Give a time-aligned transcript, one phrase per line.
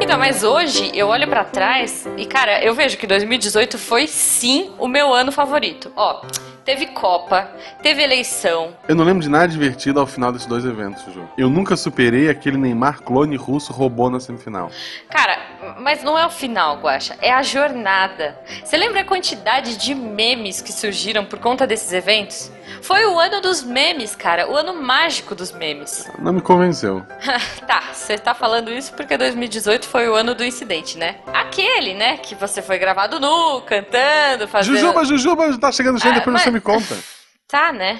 [0.00, 4.70] Então, mas hoje eu olho pra trás e, cara, eu vejo que 2018 foi sim
[4.78, 5.92] o meu ano favorito.
[5.94, 6.22] Ó,
[6.64, 7.50] teve Copa,
[7.82, 8.70] teve eleição.
[8.88, 11.28] Eu não lembro de nada divertido ao final desses dois eventos, Ju.
[11.36, 14.70] Eu nunca superei aquele Neymar clone russo roubou na semifinal.
[15.10, 15.38] Cara,
[15.78, 18.38] mas não é o final, Guaxa, é a jornada.
[18.64, 22.50] Você lembra a quantidade de memes que surgiram por conta desses eventos?
[22.82, 26.08] Foi o ano dos memes, cara, o ano mágico dos memes.
[26.18, 27.02] Não me convenceu.
[27.66, 31.16] tá, você tá falando isso porque 2018 foi o ano do incidente, né?
[31.32, 34.76] Aquele, né, que você foi gravado nu, cantando, fazendo...
[34.76, 36.96] Jujuba, Jujuba, tá chegando cheio, Ah, depois mas- você me conta.
[37.50, 37.98] Tá, né?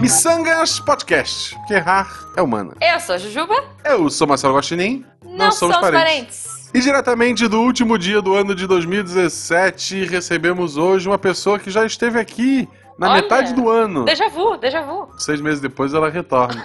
[0.00, 2.72] Missangas Podcast, que errar é humana.
[2.80, 3.54] Eu sou a Jujuba,
[3.84, 5.04] Eu sou Marcelo Guaxinim,
[5.38, 6.68] não, somos parentes.
[6.74, 11.84] E diretamente do último dia do ano de 2017, recebemos hoje uma pessoa que já
[11.86, 13.22] esteve aqui na Olha.
[13.22, 14.04] metade do ano.
[14.04, 15.08] Déjà vu, déjà vu.
[15.18, 16.60] Seis meses depois ela retorna.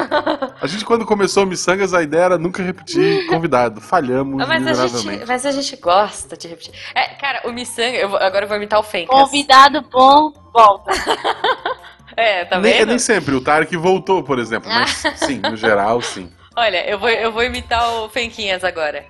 [0.59, 3.79] A gente, quando começou o Missangas, a ideia era nunca repetir convidado.
[3.79, 6.73] Falhamos Mas a, gente, mas a gente gosta de repetir.
[6.95, 9.15] É, cara, o Missanga, eu vou- agora eu vou imitar o Fencas.
[9.17, 10.91] Convidado bom, volta.
[12.15, 12.89] É, tá nem, vendo?
[12.89, 13.33] nem sempre.
[13.33, 14.69] O Tarek voltou, por exemplo.
[14.71, 16.31] Mas sim, no geral, sim.
[16.55, 19.05] Olha, eu vou, eu vou imitar o Fenquinhas agora.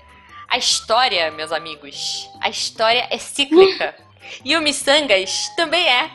[0.49, 3.95] A história, meus amigos, a história é cíclica.
[4.43, 6.09] E o Missangas também é.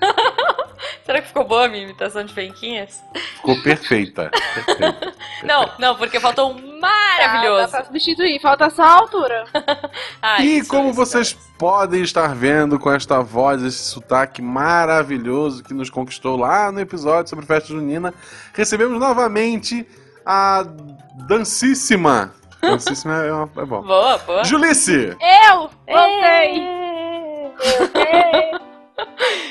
[1.04, 3.02] Será que ficou boa a minha imitação de Fenquinhas?
[3.36, 4.30] Ficou perfeita.
[4.64, 5.14] perfeita.
[5.44, 7.70] Não, não, porque faltou um Dá maravilhoso.
[7.70, 9.44] pra substituir, falta só a altura.
[10.22, 15.62] Ah, E isso, como isso, vocês podem estar vendo com esta voz, esse sotaque maravilhoso
[15.62, 18.14] que nos conquistou lá no episódio sobre festa junina,
[18.54, 19.86] recebemos novamente
[20.30, 20.64] a
[21.26, 22.32] dancíssima.
[22.62, 23.82] Dancíssima é, uma, é bom.
[23.82, 24.44] Boa, boa.
[24.44, 25.16] Julice!
[25.20, 26.62] Eu voltei.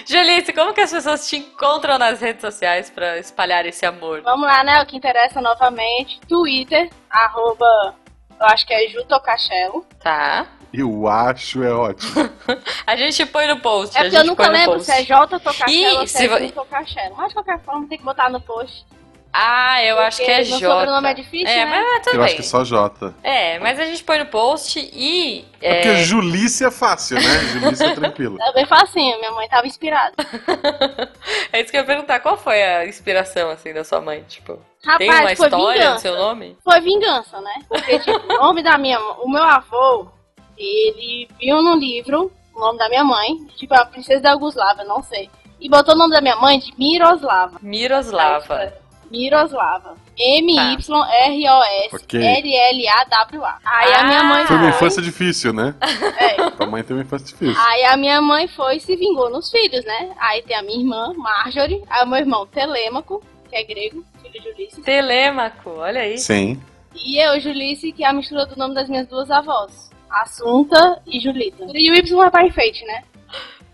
[0.06, 4.22] Julice, como que as pessoas te encontram nas redes sociais pra espalhar esse amor?
[4.22, 4.82] Vamos lá, né?
[4.82, 6.20] O que interessa novamente.
[6.28, 7.96] Twitter, arroba,
[8.40, 9.86] eu acho que é Jutocachelo.
[10.02, 10.48] Tá.
[10.72, 12.30] Eu acho é ótimo.
[12.88, 13.98] A gente põe no post.
[13.98, 14.86] É a porque eu gente nunca lembro post.
[14.86, 17.16] se é J Tocachelo ou se se é vo- Jutocachelo.
[17.18, 18.86] Mas de qualquer forma tem que botar no post.
[19.32, 20.60] Ah, eu acho que é Porque J.
[20.60, 21.70] meu sobrenome é difícil, É, né?
[21.70, 22.26] mas é, tudo Eu bem.
[22.26, 23.14] acho que só J.
[23.24, 25.46] É, mas a gente põe no post e.
[25.62, 27.40] É é, porque Julice é fácil, né?
[27.54, 28.38] Julice é tranquilo.
[28.42, 30.16] É bem facinho, minha mãe tava inspirada.
[31.54, 32.20] é isso que eu ia perguntar.
[32.22, 34.24] Qual foi a inspiração, assim, da sua mãe?
[34.28, 34.60] Tipo,
[34.98, 36.00] tem uma Rapaz, foi história no vingança.
[36.00, 36.58] seu nome?
[36.64, 37.54] Foi vingança, né?
[37.68, 40.08] Porque, tipo, o nome da minha o meu avô,
[40.58, 45.02] ele viu no livro o nome da minha mãe, tipo, a princesa da Yugoslávia, não
[45.04, 45.30] sei.
[45.62, 47.58] E botou o nome da minha mãe de Miroslava.
[47.62, 48.74] Miroslava.
[49.12, 49.96] Miroslava.
[51.94, 52.22] Ok.
[52.22, 53.58] M-Y-R-O-S-L-L-A-W-A.
[53.66, 54.76] Aí a minha mãe Foi uma foi.
[54.76, 55.74] infância difícil, né?
[56.18, 56.50] É.
[56.52, 57.62] Tua mãe teve uma infância difícil.
[57.62, 60.12] Aí a minha mãe foi e se vingou nos filhos, né?
[60.20, 64.42] Aí tem a minha irmã, Marjorie, aí o meu irmão Telêmaco, que é grego, filho
[64.44, 64.84] de Ulisses.
[64.84, 66.18] Telêmaco, olha aí.
[66.18, 66.62] Sim.
[66.96, 69.90] E eu, Julice, que é a mistura do nome das minhas duas avós.
[70.10, 71.64] Assunta e Julita.
[71.74, 73.04] E o Y é pra enfeite, né?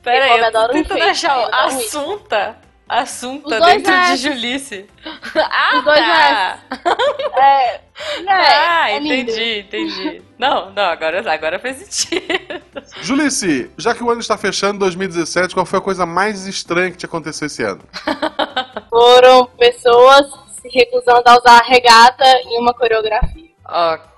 [0.04, 2.58] Pera aí, Eu eu tô adoro tentando enfeite, achar eu um Assunta.
[2.88, 4.18] Assunta dentro de S.
[4.18, 4.86] Julice.
[5.36, 6.60] ah, Os dois tá.
[7.36, 7.82] É.
[8.22, 8.32] né?
[8.32, 10.22] Ah, é entendi, entendi.
[10.38, 12.62] Não, não, agora, agora faz sentido.
[13.02, 16.98] Julice, já que o ano está fechando, 2017, qual foi a coisa mais estranha que
[16.98, 17.82] te aconteceu esse ano?
[18.90, 20.28] Foram pessoas
[20.62, 23.50] se recusando a usar regata em uma coreografia.
[23.68, 24.15] Ok,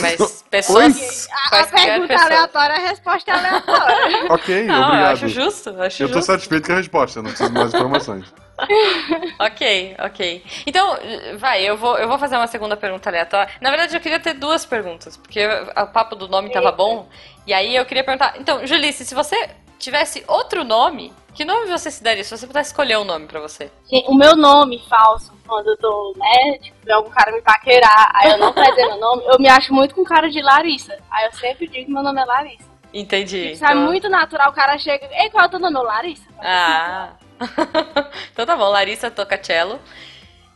[0.00, 1.28] mas pessoas.
[1.30, 2.30] A, a quaisquer pergunta pessoas.
[2.32, 4.26] aleatória, a resposta é aleatória.
[4.32, 5.12] Ok, Não, eu obrigado.
[5.12, 6.26] acho justo, eu acho Eu tô justo.
[6.32, 8.24] satisfeito com a resposta, não preciso de mais informações.
[9.38, 10.44] Ok, ok.
[10.66, 10.98] Então,
[11.38, 13.52] vai, eu vou, eu vou fazer uma segunda pergunta aleatória.
[13.60, 17.08] Na verdade, eu queria ter duas perguntas, porque o papo do nome tava bom.
[17.46, 18.34] E aí eu queria perguntar.
[18.38, 22.24] Então, Julice, se você tivesse outro nome, que nome você se daria?
[22.24, 23.70] Se você pudesse escolher um nome pra você.
[24.06, 28.38] O meu nome falso, quando eu tô, né, tipo, algum cara me paquerar, aí eu
[28.38, 30.98] não dizendo o nome, eu me acho muito com cara de Larissa.
[31.10, 32.68] Aí eu sempre digo que meu nome é Larissa.
[32.92, 33.54] Entendi.
[33.56, 35.76] Sabe, Então- muito natural, o cara chega, ei, qual é o teu nome?
[35.78, 36.26] Larissa.
[36.40, 37.10] Ah.
[38.32, 39.78] então tá bom, Larissa Tocacello.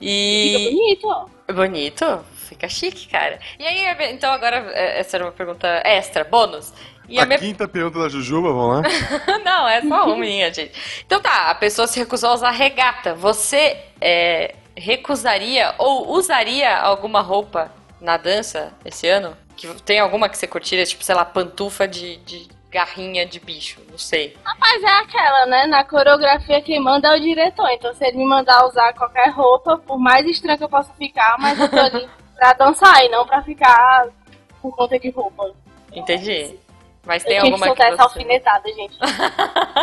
[0.00, 0.70] Fica E.
[0.70, 1.26] bonito, ó.
[1.52, 3.38] Bonito, fica chique, cara.
[3.58, 6.72] E aí, então agora, é, essa era uma pergunta extra, bônus.
[7.12, 8.82] E a a minha quinta pergunta da Jujuba, vamos lá?
[9.44, 10.72] Não, é só uma minha, gente.
[11.04, 13.14] Então tá, a pessoa se recusou a usar regata.
[13.14, 17.70] Você é, recusaria ou usaria alguma roupa
[18.00, 19.36] na dança esse ano?
[19.54, 23.82] Que tem alguma que você curtiria, tipo, sei lá, pantufa de, de garrinha de bicho,
[23.90, 24.34] não sei.
[24.58, 25.66] Mas é aquela, né?
[25.66, 27.68] Na coreografia quem manda é o diretor.
[27.72, 31.36] Então se ele me mandar usar qualquer roupa, por mais estranha que eu possa ficar,
[31.38, 34.08] mas eu tô ali pra dançar e não pra ficar
[34.62, 35.52] por conta de roupa.
[35.94, 36.58] Entendi.
[37.04, 38.18] Mas tem eu que alguma soltar que essa você...
[38.18, 38.96] alfinetada, gente.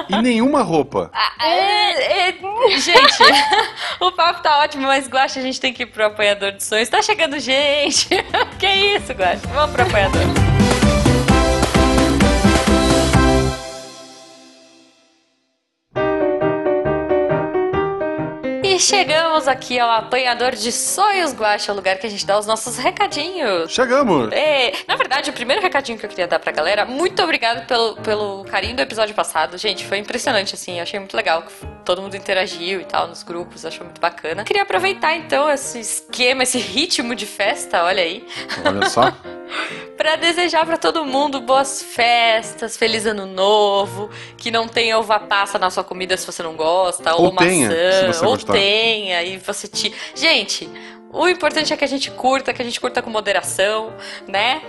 [0.10, 1.12] E nenhuma roupa.
[1.14, 2.34] Ah, é, é,
[2.78, 3.24] gente,
[4.00, 6.88] o papo tá ótimo, mas Guaxa, a gente tem que ir pro apanhador de sonhos.
[6.88, 8.08] Tá chegando gente.
[8.58, 9.48] que isso, Guaxa?
[9.48, 10.69] Vamos pro apanhador.
[18.80, 22.48] E chegamos aqui ao apanhador de sonhos, Guaxa, o lugar que a gente dá os
[22.48, 23.70] nossos recadinhos.
[23.74, 24.32] Chegamos!
[24.32, 27.98] É, na verdade, o primeiro recadinho que eu queria dar pra galera, muito obrigado pelo,
[27.98, 29.58] pelo carinho do episódio passado.
[29.58, 31.44] Gente, foi impressionante, assim, achei muito legal.
[31.84, 34.46] Todo mundo interagiu e tal nos grupos, achou muito bacana.
[34.46, 38.26] Queria aproveitar então esse esquema, esse ritmo de festa, olha aí,
[38.66, 39.12] Olha só.
[39.98, 45.60] pra desejar pra todo mundo boas festas, feliz ano novo, que não tenha uva passa
[45.60, 48.54] na sua comida se você não gosta, ou, Ou tenha, maçã, ou gostar.
[48.54, 49.94] tenha, e você te.
[50.16, 50.70] Gente,
[51.12, 53.94] o importante é que a gente curta, que a gente curta com moderação,
[54.28, 54.62] né?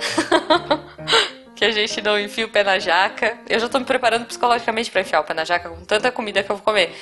[1.55, 3.39] que a gente não enfie o pé na jaca.
[3.47, 6.43] Eu já tô me preparando psicologicamente pra enfiar o pé na jaca com tanta comida
[6.43, 6.95] que eu vou comer.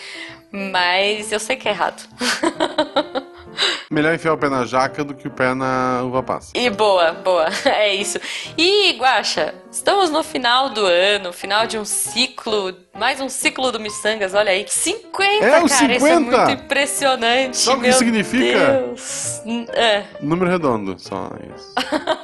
[0.51, 2.03] Mas eu sei que é errado.
[3.91, 6.53] Melhor enfiar o pé na jaca do que o pé na uva passa.
[6.55, 7.47] E boa, boa.
[7.65, 8.19] É isso.
[8.57, 13.79] E, Guaxa, estamos no final do ano, final de um ciclo, mais um ciclo do
[13.79, 14.67] Missangas, olha aí.
[14.69, 16.21] 50, É, cara, isso é 50.
[16.21, 17.57] muito impressionante.
[17.57, 18.59] Sabe o que significa?
[18.59, 19.43] Deus.
[19.75, 20.05] É.
[20.21, 21.75] Número redondo, só isso.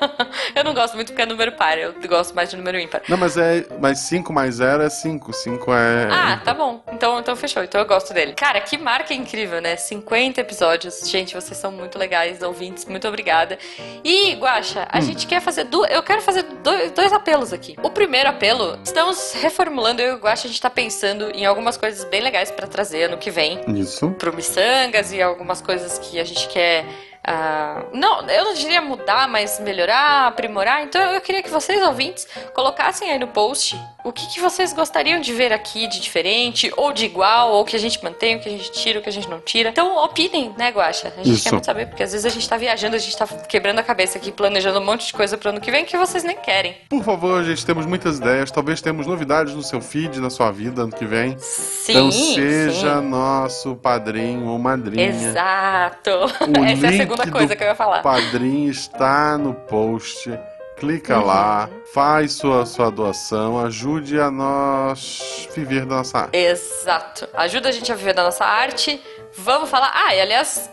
[0.56, 3.02] eu não gosto muito porque é número par, eu gosto mais de número ímpar.
[3.08, 3.66] Não, mas é.
[3.80, 5.32] Mas 5 mais 0 é 5.
[5.32, 6.08] 5 é.
[6.10, 6.82] Ah, tá bom.
[6.92, 7.62] Então, então fechou.
[7.62, 8.32] Então eu gosto dele.
[8.34, 9.76] Cara, que marca incrível, né?
[9.76, 11.08] 50 episódios.
[11.08, 12.84] Gente, vocês são muito legais, ouvintes.
[12.86, 13.58] Muito obrigada.
[14.02, 15.64] E, Guaxa, a gente quer fazer.
[15.64, 15.84] Du...
[15.86, 17.76] Eu quero fazer dois, dois apelos aqui.
[17.82, 20.00] O primeiro apelo, estamos reformulando.
[20.00, 23.04] Eu e o Guaxa, a gente tá pensando em algumas coisas bem legais pra trazer
[23.04, 24.10] ano que vem Isso.
[24.12, 26.84] pro Missangas e algumas coisas que a gente quer.
[27.26, 30.82] Ah, não, eu não diria mudar, mas melhorar, aprimorar.
[30.82, 35.18] Então eu queria que vocês, ouvintes, colocassem aí no post o que, que vocês gostariam
[35.18, 38.48] de ver aqui de diferente, ou de igual, ou que a gente mantém, o que
[38.48, 39.70] a gente tira, o que a gente não tira.
[39.70, 41.14] Então opinem, né, Guaxa?
[41.16, 41.44] A gente Isso.
[41.44, 43.82] quer muito saber, porque às vezes a gente tá viajando, a gente tá quebrando a
[43.82, 46.76] cabeça aqui, planejando um monte de coisa pro ano que vem que vocês nem querem.
[46.90, 48.50] Por favor, gente, temos muitas ideias.
[48.50, 51.38] Talvez temos novidades no seu feed, na sua vida, ano que vem.
[51.38, 53.08] Sim, então seja sim.
[53.08, 55.06] nosso padrinho ou madrinha.
[55.06, 56.10] Exato.
[56.10, 58.02] O Essa é a link segunda coisa que eu ia falar.
[58.02, 60.30] Padrinho está no post.
[60.76, 61.26] Clica Uhum.
[61.26, 66.36] lá, faz sua, sua doação, ajude a nós viver da nossa arte.
[66.36, 67.28] Exato.
[67.32, 69.00] Ajuda a gente a viver da nossa arte.
[69.36, 69.92] Vamos falar.
[69.94, 70.68] Ah, e aliás,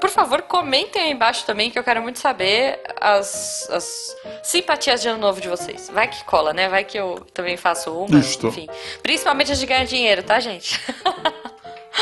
[0.00, 5.08] por favor, comentem aí embaixo também que eu quero muito saber as, as simpatias de
[5.08, 5.88] ano novo de vocês.
[5.88, 6.68] Vai que cola, né?
[6.68, 8.18] Vai que eu também faço uma.
[8.18, 8.48] Isto.
[8.48, 8.66] Enfim.
[9.04, 10.80] Principalmente as de ganhar dinheiro, tá, gente?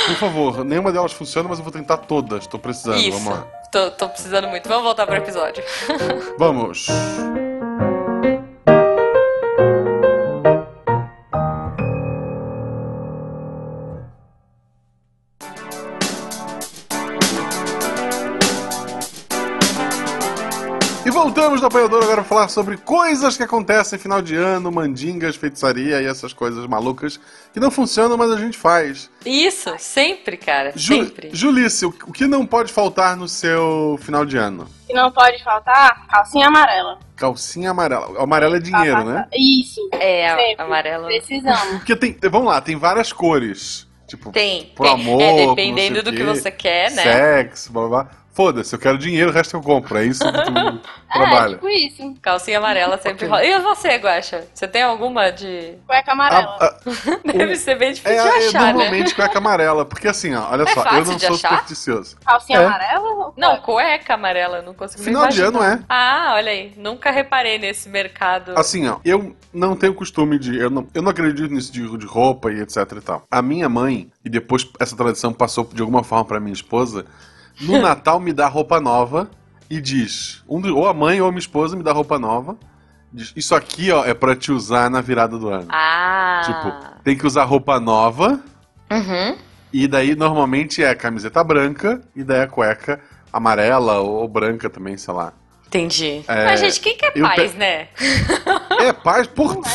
[0.07, 2.47] Por favor, nenhuma delas funciona, mas eu vou tentar todas.
[2.47, 2.99] Tô precisando.
[2.99, 3.19] Isso.
[3.19, 3.47] Vamos lá.
[3.71, 4.69] Tô, tô precisando muito.
[4.69, 5.63] Vamos voltar pro episódio.
[6.39, 6.87] Vamos.
[21.07, 25.37] E voltamos do apanhador agora para falar sobre coisas que acontecem final de ano, mandingas,
[25.37, 27.21] feitiçaria e essas coisas malucas
[27.53, 29.09] que não funcionam, mas a gente faz.
[29.25, 30.73] Isso, sempre, cara.
[30.75, 31.31] Ju sempre.
[31.33, 34.67] Julice, o que não pode faltar no seu final de ano?
[34.89, 36.99] E não pode faltar calcinha amarela.
[37.15, 38.21] Calcinha amarela.
[38.21, 39.29] Amarela é dinheiro, né?
[39.33, 39.89] Isso.
[39.93, 40.65] É, a- Sempre.
[40.65, 41.07] amarelo.
[41.07, 41.77] Precisamos.
[41.77, 42.19] Porque tem.
[42.29, 43.87] Vamos lá, tem várias cores.
[44.09, 44.73] Tipo, Tem.
[44.75, 44.95] por tem.
[44.95, 45.21] amor.
[45.23, 47.03] é, dependendo do o que quê, você quer, né?
[47.03, 48.11] Sexo, blá blá blá.
[48.37, 49.97] Foda-se, eu quero dinheiro, o resto eu compro.
[49.97, 50.53] É isso que tu
[51.09, 51.55] É, trabalha.
[51.55, 52.15] tipo isso.
[52.21, 53.43] Calcinha amarela sempre rola.
[53.43, 54.45] E você, Guaxa?
[54.53, 55.73] Você tem alguma de.
[55.87, 56.59] Cueca amarela.
[56.61, 56.77] A- a-
[57.33, 58.73] Deve ser bem é, difícil de é achar, né?
[58.75, 61.49] normalmente cueca amarela, porque assim, ó, olha É só, eu não de sou achar?
[61.49, 62.17] supersticioso.
[62.27, 62.67] Calcinha É.
[62.67, 63.33] amarela?
[63.39, 64.13] Não, cueca?
[64.13, 65.65] amarela, não consigo nem Final de imaginar.
[65.65, 65.85] ano é.
[65.89, 68.53] Ah, olha aí, nunca reparei nesse mercado.
[68.55, 70.59] Assim, ó, eu não tenho costume de.
[70.59, 73.23] Eu não, eu não acredito nisso de, de roupa e etc e tal.
[73.31, 77.07] A minha mãe, e depois essa tradição passou de alguma forma pra minha esposa,
[77.61, 79.31] no Natal me dá roupa nova
[79.71, 82.57] e diz: um ou a mãe ou a minha esposa me dá roupa nova.
[83.13, 85.69] Diz, Isso aqui, ó, é pra te usar na virada do ano.
[85.71, 86.43] Ah.
[86.45, 88.41] Tipo, tem que usar roupa nova,
[88.91, 89.37] Uhum.
[89.73, 93.01] e daí normalmente é camiseta branca, e daí a cueca
[93.33, 95.33] amarela ou branca também, sei lá.
[95.67, 96.23] Entendi.
[96.29, 97.89] É, Mas, gente, quem quer paz, pe- né?
[98.81, 99.57] É, paz, por.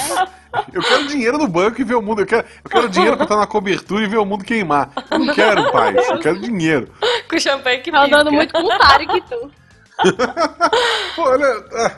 [0.73, 2.21] Eu quero dinheiro no banco e ver o mundo.
[2.21, 4.89] Eu quero, eu quero dinheiro pra estar na cobertura e ver o mundo queimar.
[5.09, 6.89] Eu não quero paz, eu quero dinheiro.
[7.31, 9.51] Com champanhe que Tá andando muito com o Tarek, tu.
[11.15, 11.65] Pô, olha.
[11.73, 11.91] ah,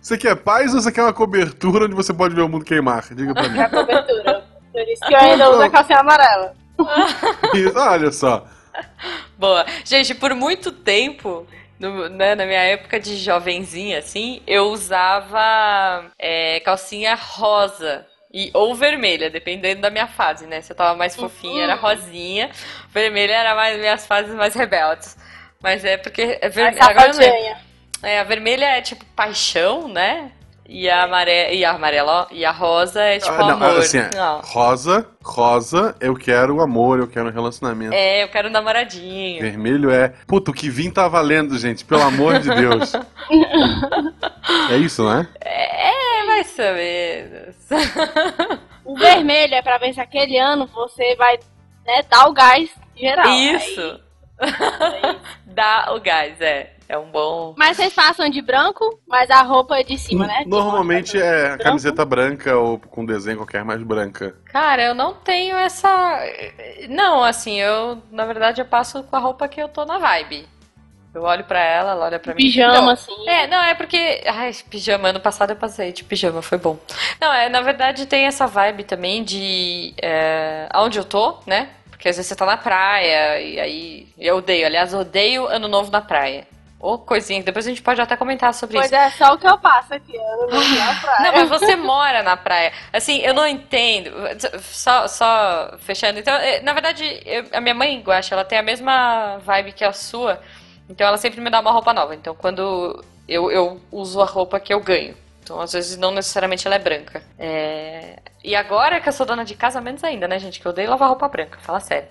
[0.00, 3.02] Você quer paz ou você quer uma cobertura onde você pode ver o mundo queimar?
[3.14, 3.56] Diga pra mim.
[3.56, 4.44] Pra cobertura.
[4.72, 6.54] Por isso que eu ainda uso a calcinha amarela.
[7.54, 8.46] Isso, olha só.
[9.38, 9.64] Boa.
[9.84, 11.46] Gente, por muito tempo
[11.80, 18.06] no- né, na minha época de jovenzinha, assim, eu usava é, calcinha rosa.
[18.32, 20.60] E, ou vermelha, dependendo da minha fase, né?
[20.60, 22.50] Se eu tava mais fofinha, era rosinha.
[22.90, 25.16] Vermelha era mais minhas fases mais rebeldes.
[25.62, 26.78] Mas é porque é vermelha.
[28.02, 30.32] É, a vermelha é tipo paixão, né?
[30.68, 33.78] E a amarela, e a amarela, ó, e a rosa é tipo Ah, não, amor.
[33.78, 34.40] assim, é, Não.
[34.40, 37.94] rosa, rosa, eu quero amor, eu quero um relacionamento.
[37.94, 39.40] É, eu quero um namoradinho.
[39.40, 40.12] Vermelho é.
[40.26, 42.92] Puta, o que vim tá valendo, gente, pelo amor de Deus.
[44.70, 45.28] é isso, não é?
[45.40, 47.56] É, mais ou menos.
[48.84, 51.38] O vermelho é pra ver se aquele ano você vai
[51.86, 53.28] né, dar o gás geral.
[53.28, 54.00] Isso.
[55.56, 56.74] Dá o gás, é.
[56.86, 57.54] É um bom.
[57.56, 60.44] Mas vocês passam de branco, mas a roupa é de cima, né?
[60.46, 64.36] Normalmente é a camiseta branca ou com desenho qualquer mais branca.
[64.44, 65.88] Cara, eu não tenho essa.
[66.88, 70.46] Não, assim, eu, na verdade, eu passo com a roupa que eu tô na vibe.
[71.12, 72.42] Eu olho pra ela, ela olha pra mim.
[72.42, 73.28] Pijama, assim.
[73.28, 74.22] É, não, é porque.
[74.26, 76.78] Ai, pijama, ano passado eu passei de pijama, foi bom.
[77.20, 79.94] Não, é, na verdade tem essa vibe também de.
[80.00, 81.70] É, aonde eu tô, né?
[81.96, 84.08] Porque às vezes você tá na praia, e aí.
[84.18, 86.46] Eu odeio, aliás, odeio ano novo na praia.
[86.78, 88.94] Ou coisinha, depois a gente pode até comentar sobre Pois isso.
[88.94, 90.12] é, só o que eu passo aqui.
[90.16, 91.22] Não vou na praia.
[91.22, 92.70] Não, mas você mora na praia.
[92.92, 94.10] Assim, eu não entendo.
[94.60, 96.18] Só, só fechando.
[96.18, 99.84] Então, eh, na verdade, eu- a minha mãe, Guaxa, ela tem a mesma vibe que
[99.84, 100.38] a sua.
[100.88, 102.14] Então, ela sempre me dá uma roupa nova.
[102.14, 105.16] Então, quando eu, eu uso a roupa que eu ganho.
[105.46, 107.22] Então, às vezes, não necessariamente ela é branca.
[107.38, 110.58] É, E agora que eu sou dona de casa, menos ainda, né, gente?
[110.60, 111.56] Que eu odeio lavar roupa branca.
[111.60, 112.08] Fala sério.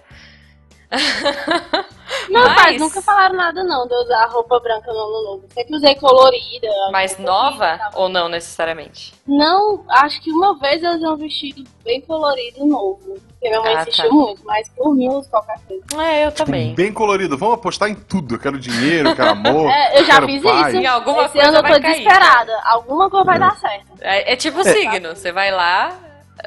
[2.29, 5.45] Não, Mas- mas nunca falaram nada não de eu usar roupa branca no ano novo.
[5.53, 6.67] Sempre usei colorida.
[6.91, 7.89] Mais roupa nova bonita.
[7.95, 9.13] ou não necessariamente?
[9.27, 13.19] Não, acho que uma vez eu usei um vestido bem colorido novo.
[13.29, 14.15] Porque minha mãe Ah, insistiu tá.
[14.15, 15.83] muito, mas por mim eu uso qualquer coisa.
[16.03, 16.73] É, eu também.
[16.73, 17.37] Bem colorido.
[17.37, 18.35] Vamos apostar em tudo.
[18.35, 19.69] Eu quero dinheiro, eu quero amor.
[19.69, 20.67] É, eu já quero fiz paz.
[20.73, 20.77] isso.
[20.77, 21.81] Em alguma Esse coisa ano eu tô cair.
[21.81, 22.61] desesperada.
[22.65, 23.85] Alguma coisa vai dar certo.
[24.01, 25.09] É, é tipo signo.
[25.15, 25.91] Você vai lá,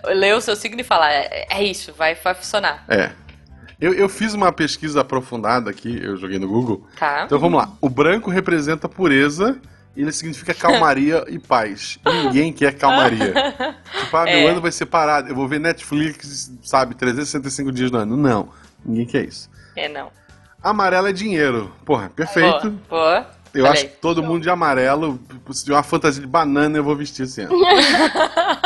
[0.07, 2.85] lê o seu signo e fala: é, é isso, vai, vai funcionar.
[2.89, 3.11] É.
[3.81, 6.85] Eu, eu fiz uma pesquisa aprofundada aqui, eu joguei no Google.
[6.99, 7.23] Tá?
[7.25, 7.71] Então vamos lá.
[7.81, 9.57] O branco representa pureza
[9.97, 11.99] e ele significa calmaria e paz.
[12.05, 13.33] Ninguém quer calmaria.
[14.01, 14.47] Tipo, ah, meu É.
[14.49, 15.29] ano vai ser parado.
[15.29, 18.17] Eu vou ver Netflix, sabe, 365 dias no ano.
[18.17, 18.49] Não.
[18.85, 19.49] Ninguém quer isso.
[19.77, 20.11] É, não.
[20.61, 21.73] Amarelo é dinheiro.
[21.85, 22.71] Porra, perfeito.
[22.91, 23.21] Boa.
[23.21, 23.27] boa.
[23.55, 23.89] Eu acho aí.
[23.89, 25.19] que todo mundo de amarelo,
[25.53, 27.55] se tiver uma fantasia de banana, eu vou vestir esse ano.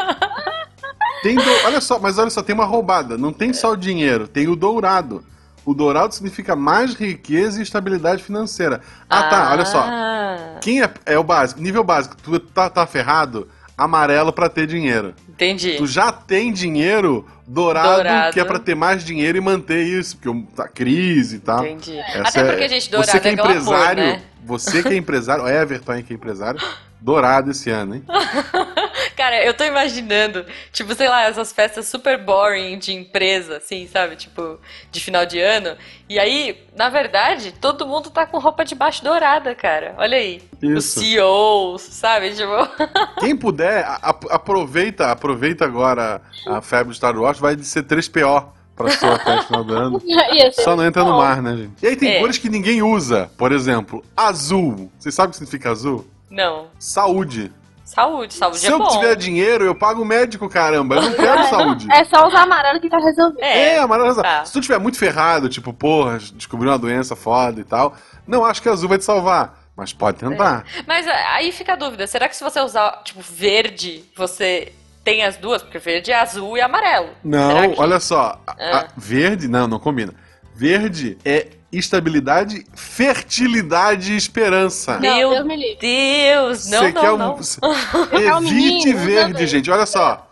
[1.22, 3.16] Tem do- Olha só, mas olha só, tem uma roubada.
[3.16, 5.24] Não tem só o dinheiro, tem o dourado.
[5.64, 8.80] O dourado significa mais riqueza e estabilidade financeira.
[9.08, 9.80] Ah, tá, olha só.
[9.86, 11.60] Ah, Quem é, é o básico?
[11.60, 13.46] Nível básico, tu tá, tá ferrado,
[13.78, 15.14] amarelo pra ter dinheiro.
[15.28, 15.76] Entendi.
[15.76, 18.32] Tu já tem dinheiro, dourado, Dourado.
[18.32, 21.64] que é pra ter mais dinheiro e manter isso, porque tá crise e tal.
[21.64, 21.96] Entendi.
[21.98, 24.22] Essa Até é- porque, gente, dourado você que é é empresário, né?
[24.44, 26.60] você que é empresário, o Everton aí que é empresário,
[27.00, 28.04] dourado esse ano, hein?
[29.16, 34.16] Cara, eu tô imaginando, tipo, sei lá, essas festas super boring de empresa, assim, sabe?
[34.16, 34.58] Tipo,
[34.90, 35.76] de final de ano.
[36.08, 39.94] E aí, na verdade, todo mundo tá com roupa de baixo dourada, cara.
[39.98, 40.42] Olha aí.
[40.62, 41.00] Os Isso.
[41.00, 42.34] CEOs, sabe?
[42.34, 42.52] Tipo.
[43.20, 43.84] Quem puder,
[44.30, 49.42] aproveita, aproveita agora a febre do Star Wars, vai ser 3PO pra sua festa no
[49.42, 50.02] final do ano.
[50.52, 51.72] Só não entra no mar, né, gente?
[51.82, 52.18] E aí tem É.
[52.20, 53.30] cores que ninguém usa.
[53.36, 54.90] Por exemplo, azul.
[54.98, 56.06] Você sabe o que significa azul?
[56.30, 56.68] Não.
[56.78, 57.52] Saúde.
[57.94, 58.88] Saúde, saúde Se é eu bom.
[58.88, 60.96] tiver dinheiro, eu pago o médico, caramba.
[60.96, 61.86] Eu não quero saúde.
[61.92, 63.40] É só usar amarelo que tá resolvido.
[63.42, 64.44] É, É, amarelo tá.
[64.44, 67.94] Se tu tiver muito ferrado, tipo, porra, descobriu uma doença foda e tal,
[68.26, 69.60] não acho que azul vai te salvar.
[69.76, 70.64] Mas pode tentar.
[70.86, 74.72] Mas ah, aí fica a dúvida, será que se você usar, tipo, verde, você
[75.02, 75.62] tem as duas?
[75.62, 77.08] Porque verde é azul e amarelo.
[77.24, 78.38] Não, que- olha só.
[78.46, 78.88] a- a- Ah.
[78.96, 80.12] verde, não, não combina.
[80.54, 84.98] Verde é estabilidade, fertilidade e esperança.
[84.98, 85.78] Meu Deus me livre.
[85.80, 87.34] Deus, não, Você não, quer um- não.
[87.36, 87.38] um
[88.46, 89.46] Evite menino, usa verde, verde.
[89.46, 89.70] gente.
[89.70, 90.30] Olha só.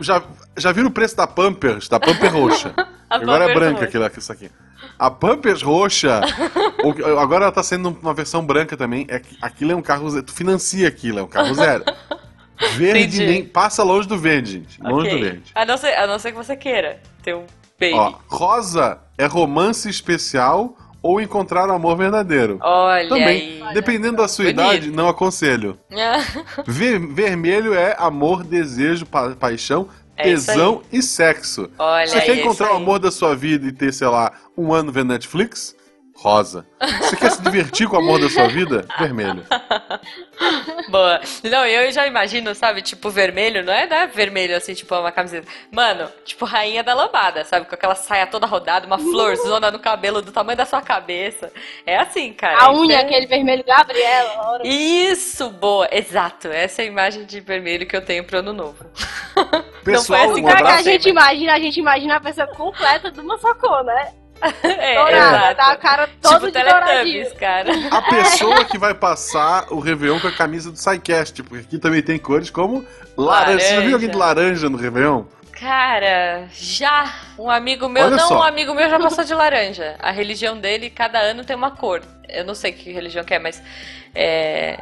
[0.00, 0.22] Já,
[0.56, 1.88] já viram o preço da Pampers?
[1.88, 2.74] Da Pamper roxa.
[3.10, 3.84] A agora é Pampers branca roxa.
[3.86, 4.50] aquilo aqui, isso aqui.
[4.98, 6.20] A Pampers roxa,
[7.18, 9.06] agora ela tá sendo uma versão branca também.
[9.08, 10.22] É, que- aquilo é um carro zero.
[10.24, 11.84] Tu financia aquilo, é um carro zero.
[12.76, 13.26] Verde Entendi.
[13.26, 13.44] nem.
[13.44, 14.82] Passa longe do verde, gente.
[14.82, 15.18] Longe Ok.
[15.18, 15.52] do verde.
[15.54, 17.46] A não, ser, a não ser que você queira ter um
[17.78, 17.94] baby.
[17.94, 22.58] Ó, rosa é romance especial ou encontrar o amor verdadeiro.
[22.60, 23.62] Olha Também.
[23.62, 23.74] aí.
[23.74, 24.60] Dependendo da sua Bonito.
[24.60, 25.78] idade, não aconselho.
[26.66, 31.70] Ver- vermelho é amor, desejo, pa- paixão, É tesão e sexo.
[31.78, 34.90] Olha Você quer encontrar o amor da sua vida e ter, sei lá, um ano
[34.90, 35.76] vendo Netflix?
[36.20, 36.66] Rosa.
[37.00, 38.84] Você quer se divertir com o amor da sua vida?
[38.98, 39.46] Vermelho.
[40.90, 41.20] Boa.
[41.44, 45.12] Não, eu já imagino, sabe, tipo, vermelho, não é, não é vermelho assim, tipo, uma
[45.12, 45.46] camiseta.
[45.70, 47.66] Mano, tipo, rainha da lambada, sabe?
[47.66, 51.52] Com aquela saia toda rodada, uma florzona no cabelo do tamanho da sua cabeça.
[51.86, 52.64] É assim, cara.
[52.64, 53.02] A unha, é...
[53.02, 54.60] aquele vermelho Gabriela.
[54.64, 55.88] Isso, boa.
[55.92, 56.48] Exato.
[56.48, 58.84] Essa é a imagem de vermelho que eu tenho pro ano novo.
[59.84, 62.48] Pessoal, não foi assim um Cara, que a gente imagina, a gente imagina a pessoa
[62.48, 64.17] completa de uma só cor, né?
[64.62, 65.56] É, Dourada, exato.
[65.56, 67.70] dá a cara toda tipo de cara.
[67.90, 72.02] A pessoa que vai passar o Réveillon com a camisa do SciCast, porque aqui também
[72.02, 72.84] tem cores como
[73.16, 73.58] laranja.
[73.60, 75.24] Você já viu alguém de laranja no Réveillon?
[75.52, 78.38] Cara, já um amigo meu, Olha não, só.
[78.38, 79.96] um amigo meu já passou de laranja.
[79.98, 82.00] A religião dele, cada ano tem uma cor.
[82.28, 83.60] Eu não sei que religião que é, mas
[84.14, 84.78] é,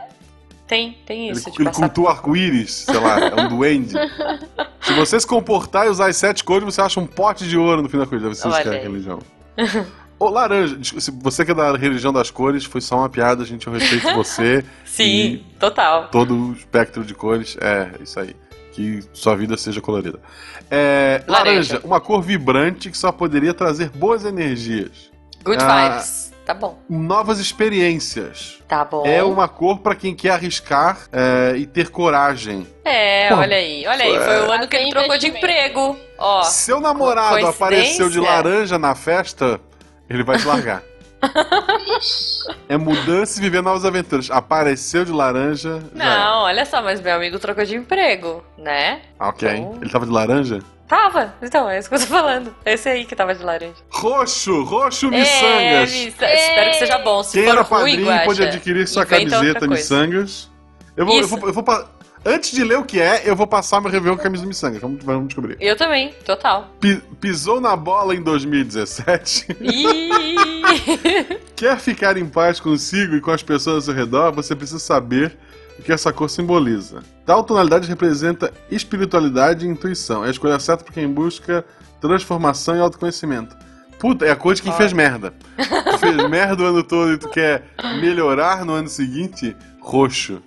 [0.67, 1.81] tem, tem Ele, isso de ele passar.
[1.89, 3.95] cultua arco-íris, sei lá, é um duende.
[4.83, 7.83] Se você se comportar e usar as sete cores, você acha um pote de ouro
[7.83, 8.25] no fim da coisa.
[8.25, 8.83] Deve ser isso Olha que é a aí.
[8.83, 9.19] religião.
[10.19, 10.79] Ô, laranja,
[11.21, 13.67] você que é da religião das cores, foi só uma piada, gente.
[13.67, 14.65] Eu respeito você.
[14.85, 16.09] Sim, total.
[16.09, 17.57] todo o espectro de cores.
[17.61, 18.35] É, isso aí.
[18.73, 20.19] Que sua vida seja colorida.
[20.71, 21.75] É, laranja.
[21.75, 21.81] Laranja.
[21.85, 25.11] uma cor vibrante que só poderia trazer boas energias.
[25.45, 25.89] Good Ah.
[25.91, 26.26] vibes.
[26.47, 26.79] Tá bom.
[26.89, 28.63] Novas experiências.
[28.69, 29.05] Tá bom.
[29.05, 32.65] É uma cor pra quem quer arriscar é, e ter coragem.
[32.85, 34.17] É, Pô, olha aí, olha aí.
[34.17, 35.99] Foi o ano que ele trocou de emprego.
[36.17, 39.61] Ó, Seu namorado apareceu de laranja na festa,
[40.09, 40.85] ele vai te largar.
[42.69, 44.31] é mudança e viver novas aventuras.
[44.31, 45.81] Apareceu de laranja.
[45.95, 46.09] já é.
[46.19, 49.03] não, olha só, mas meu amigo trocou de emprego, né?
[49.19, 49.49] Ah, Ok.
[49.51, 50.61] Então- Ele tava de laranja?
[50.89, 52.55] Tava, então, é isso que eu tô falando.
[52.65, 53.75] Esse aí que tava de laranja.
[53.91, 55.93] Roxo, roxo É, miçangas.
[55.93, 57.23] miça- espero que seja bom.
[57.25, 60.51] Se Quem for era ruim, padrinho Guaxa, pode adquirir sua camiseta miçangas.
[60.97, 61.87] Eu vou, eu vou, eu vou pa-
[62.29, 64.81] Antes de ler o que é, eu vou passar meu review com a camisa miçangas.
[64.81, 65.57] Vamos, vamos descobrir.
[65.61, 66.69] Eu também, total.
[66.81, 69.47] Pi- pisou na bola em 2017.
[69.61, 74.81] Ih, Quer ficar em paz consigo e com as pessoas ao seu redor, você precisa
[74.81, 75.39] saber
[75.79, 77.03] o que essa cor simboliza.
[77.25, 80.25] Tal tonalidade representa espiritualidade e intuição.
[80.25, 81.65] É a escolha certa para quem busca
[82.01, 83.57] transformação e autoconhecimento.
[83.99, 84.79] Puta, é a cor de quem Olha.
[84.79, 85.33] fez merda.
[85.57, 87.65] Tu fez merda o ano todo e tu quer
[88.01, 89.57] melhorar no ano seguinte?
[89.81, 90.43] Roxo.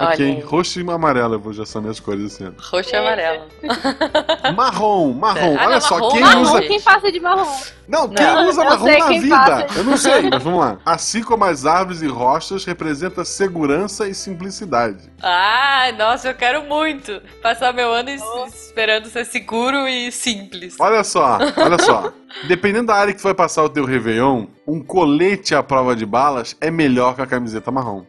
[0.00, 2.56] Ok, roxo e amarelo, eu vou já são minhas cores ano.
[2.58, 3.44] roxo e amarelo.
[4.56, 5.56] Marrom, marrom.
[5.58, 6.52] Ah, Olha não, só, marrom quem não, usa.
[6.54, 7.56] Marrom, quem passa de marrom?
[7.86, 8.48] Não, quem Não.
[8.48, 9.36] usa marrom na vida?
[9.36, 9.78] passa.
[9.78, 10.78] Eu não sei, mas vamos lá.
[10.86, 15.10] Assim como as árvores e rochas, representa segurança e simplicidade.
[15.22, 18.22] Ah, nossa, eu quero muito passar meu ano es-
[18.54, 20.76] esperando ser seguro e simples.
[20.80, 22.12] Olha só, olha só.
[22.48, 26.04] Dependendo da área que tu vai passar o teu Réveillon, um colete à prova de
[26.04, 28.04] balas é melhor que a camiseta marrom.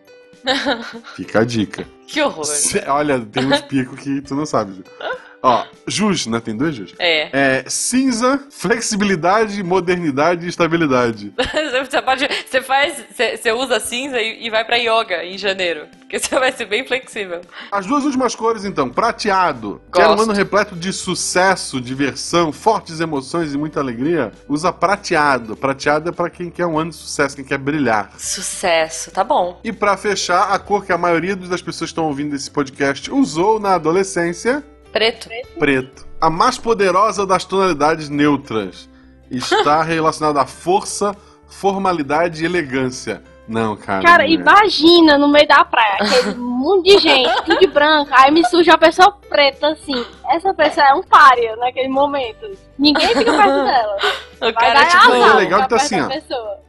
[1.15, 1.86] Fica a dica.
[2.08, 2.45] Que horror.
[2.45, 4.84] Cê- olha, tem uns picos que tu não sabe.
[5.45, 6.39] Ó, Jus, né?
[6.39, 6.95] Tem dois Jus.
[6.97, 7.29] É.
[7.31, 11.31] É cinza, flexibilidade, modernidade e estabilidade.
[11.88, 12.27] Você pode.
[12.49, 13.05] Você faz.
[13.13, 15.86] Você, você usa cinza e, e vai pra yoga em janeiro.
[15.99, 17.41] Porque você vai ser bem flexível.
[17.71, 18.89] As duas últimas cores, então.
[18.89, 19.81] Prateado.
[19.88, 20.23] Um Gosto.
[20.23, 24.31] ano repleto de sucesso, diversão, fortes emoções e muita alegria?
[24.49, 25.55] Usa prateado.
[25.55, 28.12] Prateado é pra quem quer um ano de sucesso, quem quer brilhar.
[28.17, 29.60] Sucesso, tá bom.
[29.63, 33.12] E pra fechar, a cor que a maioria das pessoas que estão ouvindo esse podcast
[33.12, 34.63] usou na adolescência,
[34.95, 35.29] Preto.
[35.60, 36.08] preto.
[36.21, 38.89] A mais poderosa das tonalidades neutras.
[39.29, 41.13] Está relacionada à força,
[41.49, 43.21] formalidade e elegância.
[43.45, 44.01] Não, cara.
[44.01, 44.34] Cara, não é.
[44.34, 48.71] imagina no meio da praia, aquele mundo de gente, tudo de branco, aí me surge
[48.71, 50.05] uma pessoa preta assim.
[50.29, 52.58] Essa pessoa é um pária naquele momento.
[52.79, 53.97] Ninguém fica perto dela.
[54.38, 55.12] O Vai cara, dar tipo.
[55.12, 56.08] azar é legal que tá assim, ó.
[56.08, 56.60] pessoa.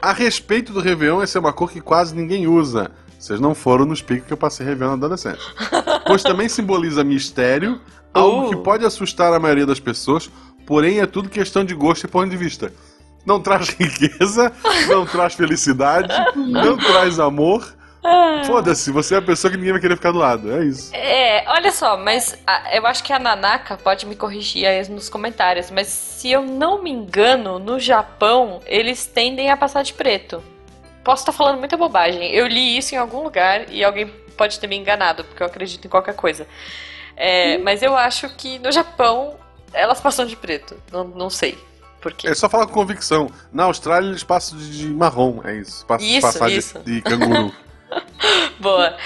[0.00, 2.92] A respeito do Réveillon, essa é uma cor que quase ninguém usa.
[3.20, 5.42] Vocês não foram nos picos que eu passei Réveillon na adolescência.
[6.06, 7.80] Pois também simboliza mistério,
[8.14, 8.48] algo Uh.
[8.50, 10.30] que pode assustar a maioria das pessoas,
[10.66, 12.72] porém é tudo questão de gosto e ponto de vista.
[13.26, 14.50] Não traz riqueza,
[14.88, 17.76] não traz felicidade, não traz amor.
[18.46, 20.50] Foda-se, você é a pessoa que ninguém vai querer ficar do lado.
[20.50, 20.90] É isso.
[20.94, 25.10] É, olha só, mas a- eu acho que a Nanaka pode me corrigir aí nos
[25.10, 30.42] comentários, mas se eu não me engano, no Japão eles tendem a passar de preto.
[31.04, 32.30] Posso estar falando muita bobagem.
[32.32, 35.84] Eu li isso em algum lugar e alguém pode ter me enganado, porque eu acredito
[35.84, 36.46] em qualquer coisa.
[37.16, 39.36] É, Mas eu acho que no Japão
[39.72, 40.76] elas passam de preto.
[40.92, 41.58] Não, não sei.
[42.00, 42.28] Por quê?
[42.28, 43.30] É só falar com convicção.
[43.52, 45.84] Na Austrália eles passam de de marrom, é isso.
[45.86, 46.78] Passam Isso, passar de- isso.
[46.80, 47.54] De, canguru.
[48.58, 48.96] Boa.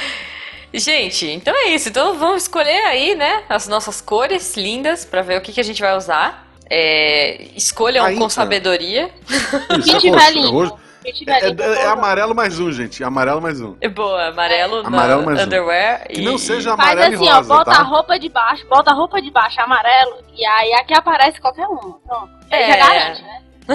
[0.73, 1.89] Gente, então é isso.
[1.89, 5.65] Então vamos escolher aí, né, as nossas cores lindas pra ver o que, que a
[5.65, 6.45] gente vai usar.
[6.69, 8.31] É, escolham Aí, com tá.
[8.31, 9.11] sabedoria.
[9.29, 11.13] Isso, Que é tiver roxo, é.
[11.13, 13.03] Que É, é- é amarelo mais um, gente.
[13.05, 13.77] Amarelo mais um.
[13.81, 15.45] É Boa, amarelo, na Amarelo mais um.
[15.45, 16.07] underwear.
[16.09, 16.25] Que e...
[16.25, 17.81] não seja Faz amarelo assim, e ó, rosa, bota tá?
[17.81, 21.67] a roupa de baixo, bota a roupa de baixo amarelo, e aí aqui aparece qualquer
[21.69, 21.77] um.
[21.77, 22.31] Pronto.
[22.51, 22.69] É.
[22.71, 23.41] já garante, né?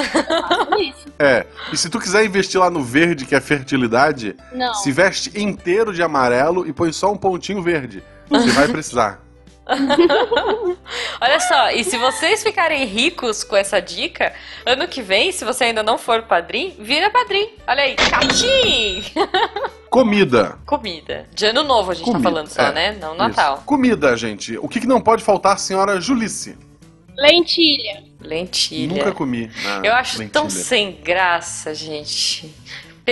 [1.20, 1.46] É.
[1.74, 4.74] E se tu quiser investir lá no verde, que é fertilidade, Não.
[4.76, 8.04] se veste inteiro de amarelo e põe só um pontinho verde.
[8.30, 9.20] Você vai precisar.
[11.22, 14.34] Olha só, e se vocês ficarem ricos com essa dica,
[14.66, 17.50] ano que vem, se você ainda não for padrinho, vira padrinho.
[17.68, 19.04] Olha aí, catim!
[19.90, 20.60] Comida.
[20.66, 21.28] Comida.
[21.34, 22.72] De ano novo a gente Comida, tá falando só, é.
[22.74, 22.98] né?
[23.00, 23.18] Não Isso.
[23.18, 23.64] Natal.
[23.66, 24.58] Comida, gente.
[24.58, 26.58] O que, que não pode faltar, senhora Julice?
[27.18, 28.04] Lentilha.
[28.22, 28.96] Lentilha.
[28.96, 29.52] Nunca comi.
[29.64, 30.34] na Eu acho lentilha.
[30.34, 32.54] tão sem graça, gente.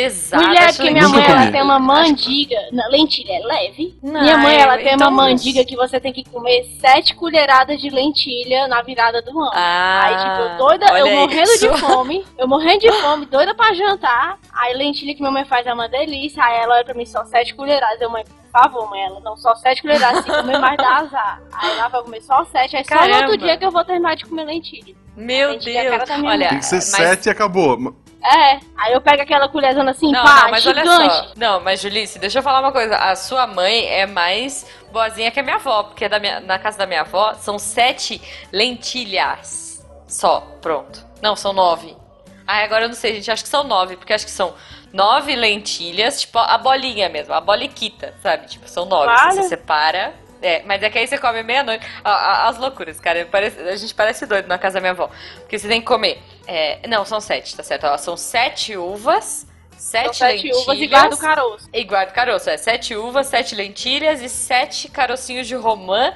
[0.04, 0.44] Pesada.
[0.48, 2.56] Mulher, que minha mãe ela tem uma mandiga.
[2.92, 3.98] Lentilha é leve.
[4.04, 7.16] Não, minha mãe ela é- tem então- uma mandiga que você tem que comer sete
[7.16, 9.52] colheradas de lentilha na virada do ano.
[9.54, 11.72] Ah, Aí, tipo, eu doida, eu morrendo isso.
[11.72, 14.38] de fome, eu morrendo de fome, doida pra jantar.
[14.54, 16.44] Aí lentilha que minha mãe faz é uma delícia.
[16.44, 18.00] Aí ela olha pra mim, só sete colheradas.
[18.02, 21.42] Eu, mãe, por favor, mãe, ela, não, só sete colheradas, se comer mais dá azar.
[21.54, 23.22] Aí ela vai comer só sete, aí só no Caramba.
[23.32, 24.96] outro dia que eu vou terminar de comer lentilha.
[25.16, 26.10] Meu Lentilha é Deus.
[26.24, 27.96] Olha, Tem que ser mas- sete e acabou.
[28.30, 31.16] É, aí eu pego aquela colherzona assim, Não, pá, não, mas olha gigante.
[31.16, 31.28] só.
[31.38, 32.98] Não, mas Julice, deixa eu falar uma coisa.
[32.98, 36.78] A sua mãe é mais boazinha que a minha avó, porque da minha- na casa
[36.78, 40.42] da minha avó são sete lentilhas só.
[40.62, 41.06] Pronto.
[41.22, 41.96] Não, são nove.
[42.46, 43.32] Ah, agora eu não sei, gente.
[43.32, 44.54] Acho que são nove, porque acho que são
[44.94, 48.48] nove lentilhas, tipo a bolinha mesmo, a boliquita, sabe?
[48.48, 49.12] Tipo, são nove.
[49.34, 50.13] Você separa.
[50.40, 51.84] É, mas é que aí você come meia-noite.
[52.04, 53.28] As loucuras, cara.
[53.32, 55.10] Parece- a gente parece doido na casa da minha avó.
[55.40, 56.22] Porque você tem que comer.
[56.48, 57.86] É, não, são sete, tá certo?
[57.86, 59.46] Ó, são sete uvas,
[59.78, 60.58] sete, São sete lentilhas.
[60.58, 61.70] uvas e guarda o caroço.
[61.74, 66.14] E guarda o caroço, é sete uvas, sete lentilhas e sete carocinhos de romã.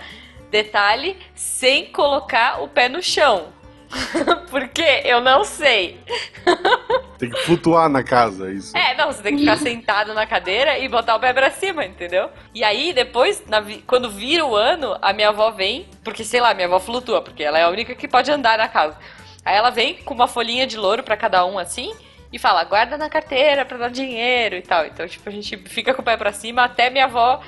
[0.50, 3.54] Detalhe, sem colocar o pé no chão.
[4.50, 6.00] Porque eu não sei.
[7.18, 8.76] Tem que flutuar na casa, isso.
[8.76, 11.86] É, não, você tem que ficar sentado na cadeira e botar o pé pra cima,
[11.86, 12.30] entendeu?
[12.54, 16.42] E aí, depois, na vi- quando vira o ano, a minha avó vem, porque sei
[16.42, 18.98] lá, minha avó flutua, porque ela é a única que pode andar na casa.
[19.44, 21.94] Aí ela vem com uma folhinha de louro pra cada um assim.
[22.32, 24.86] E fala, guarda na carteira pra dar dinheiro e tal.
[24.86, 27.42] Então, tipo, a gente fica com o pé pra cima até minha avó,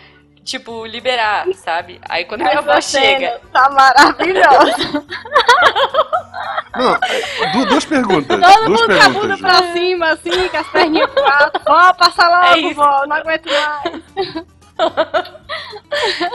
[0.43, 2.01] tipo, liberar, sabe?
[2.09, 3.39] Aí quando minha avó Essa chega.
[3.53, 5.05] Tá maravilhosa.
[6.75, 8.41] Não, é, du- duas perguntas.
[8.41, 9.21] Todo duas mundo com a perguntas.
[9.21, 11.61] bunda pra cima, assim, com as perninhas alto.
[11.65, 12.75] Vó, passa É logo, isso.
[12.75, 14.03] vó, não aguento mais.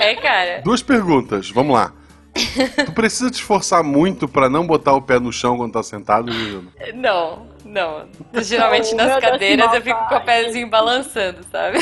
[0.01, 0.61] É, cara.
[0.63, 1.93] Duas perguntas, vamos lá.
[2.87, 6.31] Tu precisa te esforçar muito pra não botar o pé no chão quando tá sentado,
[6.33, 6.69] Juliana?
[6.95, 8.07] Não, não.
[8.43, 11.79] Geralmente nas cadeiras eu fico com o pezinho balançando, sabe?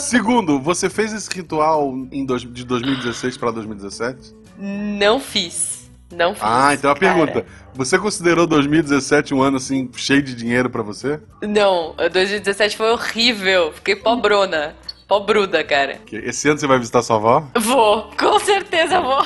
[0.00, 4.34] Segundo, você fez esse ritual em dois- de 2016 pra 2017?
[4.58, 5.78] Não fiz.
[6.10, 6.42] Não fiz.
[6.42, 7.14] Ah, então a cara.
[7.14, 7.46] pergunta.
[7.74, 11.20] Você considerou 2017 um ano assim, cheio de dinheiro pra você?
[11.42, 13.72] Não, 2017 foi horrível.
[13.72, 14.74] Fiquei pobrona.
[15.08, 15.94] Pobruda, cara.
[16.04, 17.42] Que Esse ano você vai visitar sua avó?
[17.56, 19.22] Vou, com certeza vou.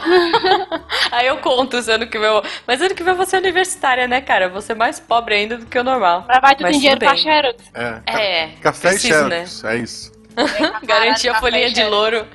[1.10, 2.30] Aí eu conto se ano que vem.
[2.64, 4.44] Mas ano que vem eu vou ser universitária, né, cara?
[4.44, 6.24] Eu vou ser mais pobre ainda do que o normal.
[6.28, 7.16] Mas vai tu Mas tem dinheiro pra.
[7.16, 7.64] Xerox.
[7.74, 8.00] É.
[8.06, 8.46] É.
[8.60, 9.46] Café preciso, e né?
[9.46, 10.12] Xerox, é isso.
[10.86, 11.92] Garantir a folhinha de Xerox.
[11.92, 12.26] louro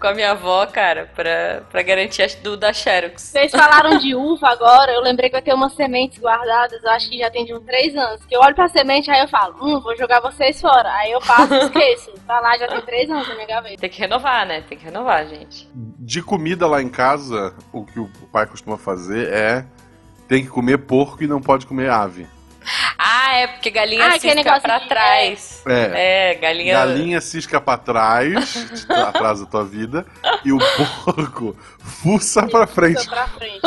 [0.00, 3.22] com a minha avó, cara, pra, pra garantir a do da Xerox.
[3.22, 7.08] Vocês falaram de uva agora, eu lembrei que eu tenho umas sementes guardadas, eu acho
[7.08, 8.24] que já tem de uns três anos.
[8.26, 10.92] Que eu olho pra semente, aí eu falo, hum, vou jogar vocês fora.
[10.94, 12.12] Aí eu passo e esqueço.
[12.26, 13.80] Tá lá, já tem três anos na minha gaveta.
[13.80, 14.62] Tem que renovar, né?
[14.62, 15.68] Tem que renovar, gente.
[15.74, 19.64] De comida lá em casa, o que o pai costuma fazer é
[20.28, 22.26] tem que comer porco e não pode comer ave.
[23.26, 24.88] Ah, é porque galinha Ah, cisca pra de- É.
[24.88, 25.62] trás.
[25.66, 26.74] É, galinha.
[26.74, 30.04] Galinha cisca pra trás, atrás da tua vida,
[30.44, 30.58] e o
[31.04, 33.00] porco fuça pra frente.
[33.02, 33.60] Fica pra frente.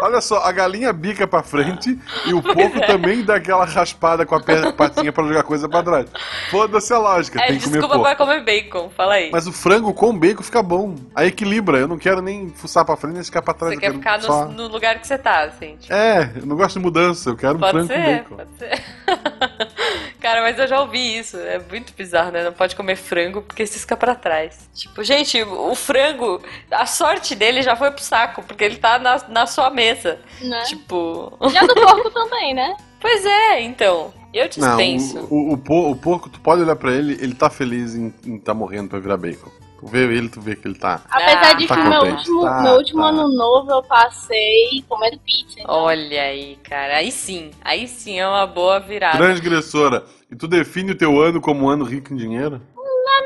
[0.00, 4.34] Olha só, a galinha bica pra frente e o porco também dá aquela raspada com
[4.36, 6.06] a pe- patinha pra jogar coisa pra trás.
[6.50, 8.16] Foda-se a lógica, É, tem que comer desculpa porco.
[8.16, 9.30] pra comer bacon, fala aí.
[9.32, 10.94] Mas o frango com bacon fica bom.
[11.14, 13.74] Aí equilibra, eu não quero nem fuçar pra frente nem ficar pra trás.
[13.74, 14.44] Você quer ficar no, só...
[14.46, 15.76] no lugar que você tá, assim.
[15.76, 18.36] tipo, É, eu não gosto de mudança, eu quero um Pode frango com ser, bacon.
[18.36, 18.67] pode ser.
[20.20, 21.36] Cara, mas eu já ouvi isso.
[21.38, 22.44] É muito bizarro, né?
[22.44, 24.68] Não pode comer frango porque cisca pra trás.
[24.74, 29.18] Tipo, gente, o frango, a sorte dele já foi pro saco, porque ele tá na,
[29.28, 30.18] na sua mesa.
[30.40, 30.62] Né?
[30.64, 31.36] Tipo.
[31.52, 32.76] Já do porco também, né?
[33.00, 34.12] Pois é, então.
[34.34, 35.20] Eu Não, dispenso.
[35.30, 38.12] o, o, o, por- o porco, tu pode olhar pra ele, ele tá feliz em,
[38.26, 39.48] em tá morrendo pra virar bacon.
[39.80, 41.00] Tu vê ele, tu vê que ele tá.
[41.08, 43.08] Apesar de tá que o meu último, Tá, meu último tá.
[43.08, 45.60] ano novo eu passei comendo pizza.
[45.60, 45.72] então.
[45.74, 46.96] Olha aí, cara.
[46.96, 47.50] Aí sim.
[47.64, 49.16] Aí sim é uma boa virada.
[49.18, 50.04] Transgressora.
[50.30, 52.60] E tu define o teu ano como um ano rico em dinheiro?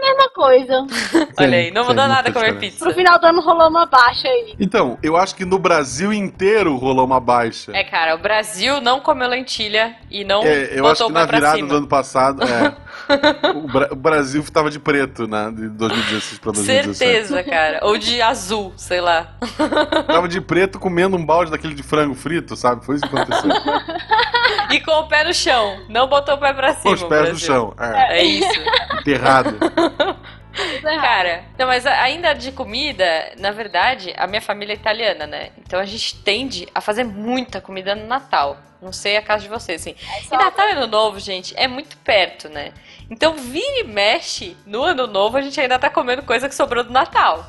[0.01, 0.87] Mesma coisa.
[1.39, 2.59] Olha aí, não mudou nada comer diferença.
[2.61, 2.85] pizza.
[2.85, 4.55] Pro final do ano rolou uma baixa aí.
[4.59, 7.71] Então, eu acho que no Brasil inteiro rolou uma baixa.
[7.77, 11.25] É, cara, o Brasil não comeu lentilha e não É, eu acho botou que na
[11.27, 11.69] virada cima.
[11.69, 12.75] do ano passado, é,
[13.55, 16.97] o, Bra- o Brasil tava de preto, né, de 2016 pra 2017.
[16.97, 17.81] Certeza, cara.
[17.83, 19.35] Ou de azul, sei lá.
[20.07, 22.85] Tava de preto comendo um balde daquele de frango frito, sabe?
[22.85, 23.51] Foi isso que aconteceu.
[24.71, 25.79] E com o pé no chão.
[25.89, 26.95] Não botou o pé pra Com cima.
[26.95, 28.61] os o pés no chão, é, É isso.
[29.01, 29.57] enterrado.
[30.83, 35.51] Cara, não, mas ainda de comida, na verdade, a minha família é italiana, né?
[35.59, 38.59] Então a gente tende a fazer muita comida no Natal.
[38.81, 39.95] Não sei a casa de vocês, assim.
[40.09, 42.73] Aí E Natal e Ano Novo, gente, é muito perto, né?
[43.09, 46.83] Então vira e mexe, no Ano Novo a gente ainda tá comendo coisa que sobrou
[46.83, 47.47] do Natal.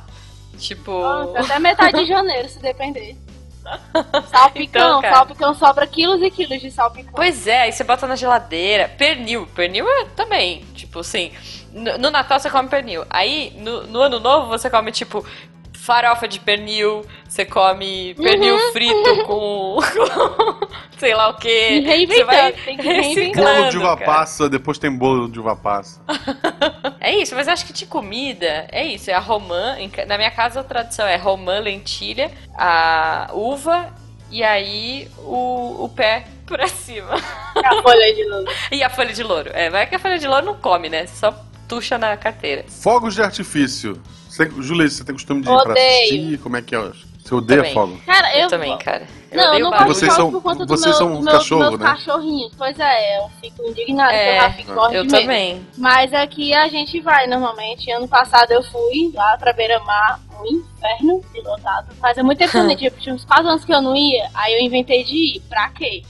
[0.58, 0.92] Tipo.
[0.92, 3.16] Nossa, até metade de janeiro, se depender.
[4.30, 7.14] Salpicão, Então, salpicão sobra quilos e quilos de salpicão.
[7.16, 8.90] Pois é, aí você bota na geladeira.
[8.90, 9.48] Pernil.
[9.56, 10.66] Pernil é também.
[10.76, 11.32] Tipo assim,
[11.74, 13.06] no, no Natal você come pernil.
[13.10, 15.26] Aí, no, no Ano Novo, você come, tipo,
[15.74, 17.06] farofa de pernil.
[17.28, 18.72] Você come pernil Uhum.
[18.72, 22.08] frito com, com sei lá o E quê.
[22.08, 24.06] Você vai tem que Bolo reciclando, de uva cara.
[24.12, 26.02] passa, depois tem bolo de uva passa.
[27.06, 29.12] É isso, mas acho que de comida é isso.
[29.12, 29.76] É a romã.
[30.08, 33.94] Na minha casa a tradição é romã, lentilha, a uva
[34.32, 37.10] e aí o, o pé pra cima.
[37.14, 38.50] a folha de luz.
[38.72, 39.50] E a folha de louro.
[39.54, 41.06] É, vai que a folha de louro não come, né?
[41.08, 41.36] Só
[41.68, 42.66] tuxa na carteira.
[42.68, 44.02] Fogos de artifício.
[44.30, 46.38] Você, Júlia, você tem costume de ir pra assistir?
[46.40, 46.92] Como é que é?
[47.24, 47.74] Você odeia Também.
[47.74, 48.02] fogo?
[48.06, 48.48] Cara, Eu, eu.
[48.50, 49.08] também, cara.
[49.32, 51.24] Eu Não, eu não gosto Vocês de são- por conta do vocês meu, são um
[51.24, 51.86] cachorro, meus né?
[51.86, 52.52] cachorrinhos.
[52.58, 55.66] Pois é, eu fico indignada que eu É, eu também.
[55.78, 57.90] Mas aqui a gente vai normalmente.
[57.92, 61.96] Ano passado eu fui lá pra Beira-Mar, um inferno de lotado.
[61.96, 64.30] Fazia muito tempo que eu não ia, tinha uns 4 anos que eu não ia,
[64.34, 65.42] aí eu inventei de ir.
[65.48, 66.04] Pra quê?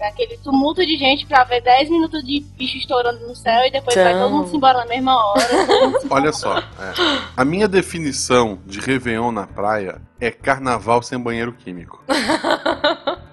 [0.00, 3.94] Aquele tumulto de gente pra ver 10 minutos de bicho estourando no céu e depois
[3.96, 4.22] vai Então.
[4.28, 5.44] todo mundo se embora na mesma hora.
[6.10, 6.62] Olha só, é.
[7.36, 12.02] a minha definição de Réveillon na praia é carnaval sem banheiro químico.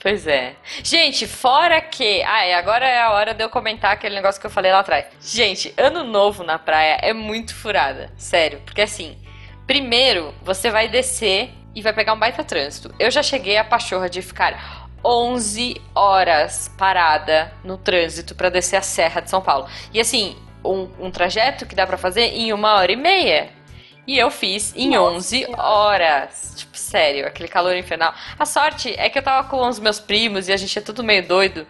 [0.00, 0.54] Pois é.
[0.84, 2.22] Gente, fora que.
[2.22, 4.78] Ah, é, agora é a hora de eu comentar aquele negócio que eu falei lá
[4.78, 5.06] atrás.
[5.20, 8.12] Gente, ano novo na praia é muito furada.
[8.16, 8.60] Sério.
[8.64, 9.18] Porque assim,
[9.66, 12.94] primeiro você vai descer e vai pegar um baita trânsito.
[12.98, 18.82] Eu já cheguei a pachorra de ficar 11 horas parada no trânsito pra descer a
[18.82, 19.68] Serra de São Paulo.
[19.92, 23.50] E assim, um, um trajeto que dá pra fazer em uma hora e meia.
[24.06, 25.62] E eu fiz em Nossa 11 Senhora.
[25.62, 26.54] horas.
[26.56, 28.14] Tipo, sério, aquele calor infernal.
[28.38, 31.04] A sorte é que eu tava com os meus primos e a gente é tudo
[31.04, 31.66] meio doido.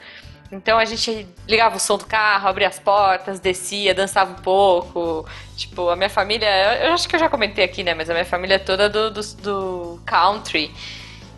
[0.51, 5.29] Então a gente ligava o som do carro, abria as portas, descia, dançava um pouco.
[5.57, 6.47] Tipo, a minha família.
[6.47, 7.93] Eu, eu acho que eu já comentei aqui, né?
[7.93, 10.73] Mas a minha família é toda do, do, do country.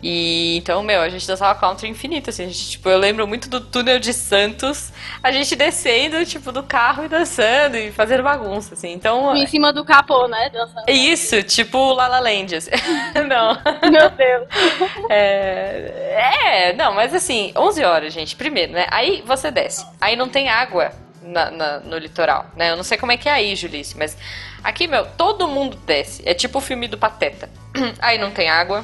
[0.03, 2.43] E então, meu, a gente dançava country infinito, assim.
[2.45, 6.63] A gente, tipo, eu lembro muito do túnel de Santos, a gente descendo, tipo, do
[6.63, 8.91] carro e dançando e fazendo bagunça, assim.
[8.93, 9.35] Então.
[9.35, 10.49] em cima do capô, né?
[10.49, 10.83] Dançando.
[10.87, 12.55] É isso, tipo La La Land.
[12.55, 12.71] assim.
[13.29, 13.57] não.
[13.91, 14.47] Meu Deus.
[15.09, 18.87] É, é, não, mas assim, 11 horas, gente, primeiro, né?
[18.89, 19.85] Aí você desce.
[19.99, 22.71] Aí não tem água na- na- no litoral, né?
[22.71, 24.17] Eu não sei como é que é aí, Julice, mas
[24.63, 26.23] aqui, meu, todo mundo desce.
[26.25, 27.49] É tipo o filme do Pateta.
[28.01, 28.83] Aí não tem água.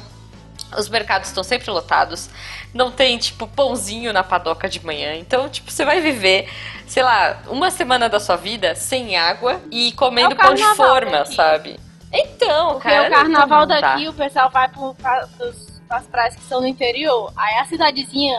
[0.76, 2.28] Os mercados estão sempre lotados.
[2.74, 5.14] Não tem, tipo, pãozinho na padoca de manhã.
[5.14, 6.48] Então, tipo, você vai viver,
[6.86, 10.86] sei lá, uma semana da sua vida sem água e comendo É pão de carnaval
[10.88, 11.34] forma, daqui.
[11.34, 11.80] sabe?
[12.12, 13.08] Então, Porque cara.
[13.08, 13.80] o carnaval não dá.
[13.80, 17.32] daqui, o pessoal vai pro, pra, pros, pras praias que são no interior.
[17.36, 18.38] Aí a cidadezinha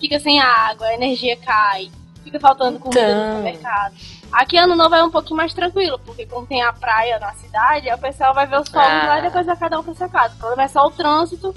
[0.00, 1.90] fica sem água, a energia cai,
[2.24, 3.24] fica faltando comida Então.
[3.28, 3.94] no supermercado.
[4.32, 7.90] Aqui ano novo é um pouquinho mais tranquilo, porque como tem a praia na cidade,
[7.92, 9.06] o pessoal vai ver os fogos Ah.
[9.06, 10.34] lá e depois vai cada um pra sua casa.
[10.34, 11.54] O problema é só o trânsito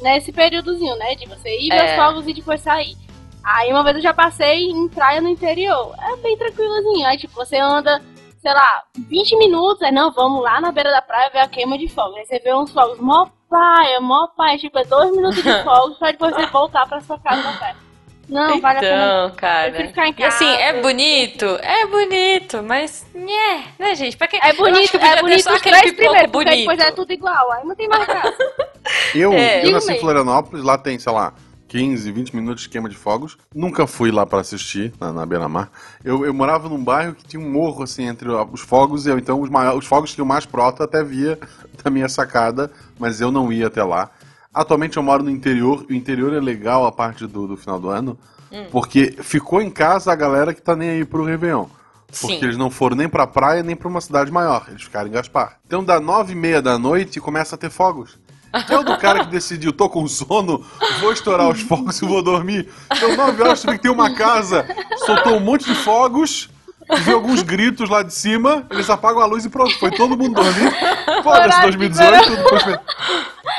[0.00, 1.14] nesse períodozinho, né?
[1.16, 1.90] De você ir ver É.
[1.90, 2.96] os fogos e depois sair.
[3.42, 5.94] Aí uma vez eu já passei em praia no interior.
[6.00, 7.06] É bem tranquilozinho.
[7.06, 8.00] Aí tipo, você anda
[8.40, 11.78] sei lá, 20 minutos, aí não, vamos lá na beira da praia ver a queima
[11.78, 12.14] de fogos.
[12.18, 15.96] Aí você vê uns fogos, mó praia, mó praia, tipo, é dois minutos de fogos
[15.96, 17.76] pra depois você voltar pra sua casa na praia.
[18.28, 18.94] Não, vale a pena.
[19.26, 19.86] Então, cara.
[19.86, 20.82] ficar em E assim, é casa.
[20.82, 21.44] bonito?
[21.62, 23.06] É bonito, mas.
[23.14, 24.16] Né, né, gente?
[24.16, 24.36] Pra que...
[24.36, 26.56] É Eu acho bonito, que é bonito só aquele pipoco porque bonito.
[26.58, 28.34] depois é tudo igual, aí não tem mais graça.
[29.14, 29.64] Eu, É.
[29.66, 31.32] eu nasci em Florianópolis, lá tem, sei lá,
[31.68, 33.36] 15, 20 minutos de queima de fogos.
[33.54, 35.70] Nunca fui lá pra assistir, na, na beira-mar.
[36.04, 39.18] Eu, eu morava num bairro que tinha um morro, assim, entre os fogos, e eu,
[39.18, 41.38] então os, maiores, os fogos que eu mais próximo eu até via
[41.82, 44.10] da minha sacada, mas eu não ia até lá.
[44.54, 47.80] Atualmente eu moro no interior, e o interior é legal a parte do, do final
[47.80, 48.16] do ano,
[48.52, 48.66] Hum.
[48.70, 51.66] porque ficou em casa a galera que tá nem aí pro Réveillon.
[52.06, 52.44] Porque Sim.
[52.44, 54.66] eles não foram nem pra praia, nem pra uma cidade maior.
[54.68, 55.56] Eles ficaram em Gaspar.
[55.66, 58.16] Então, da nove e meia da noite, começa a ter fogos.
[58.70, 60.64] Eu do cara que decidiu, tô com sono,
[61.00, 62.68] vou estourar os fogos e vou dormir.
[62.94, 64.64] Então, nove horas tive que ter uma casa,
[65.04, 66.48] soltou um monte de fogos,
[67.00, 70.34] vi alguns gritos lá de cima, eles apagam a luz e pronto, foi todo mundo
[70.34, 70.72] dormir.
[71.22, 72.64] Foda-se, 2018, depois...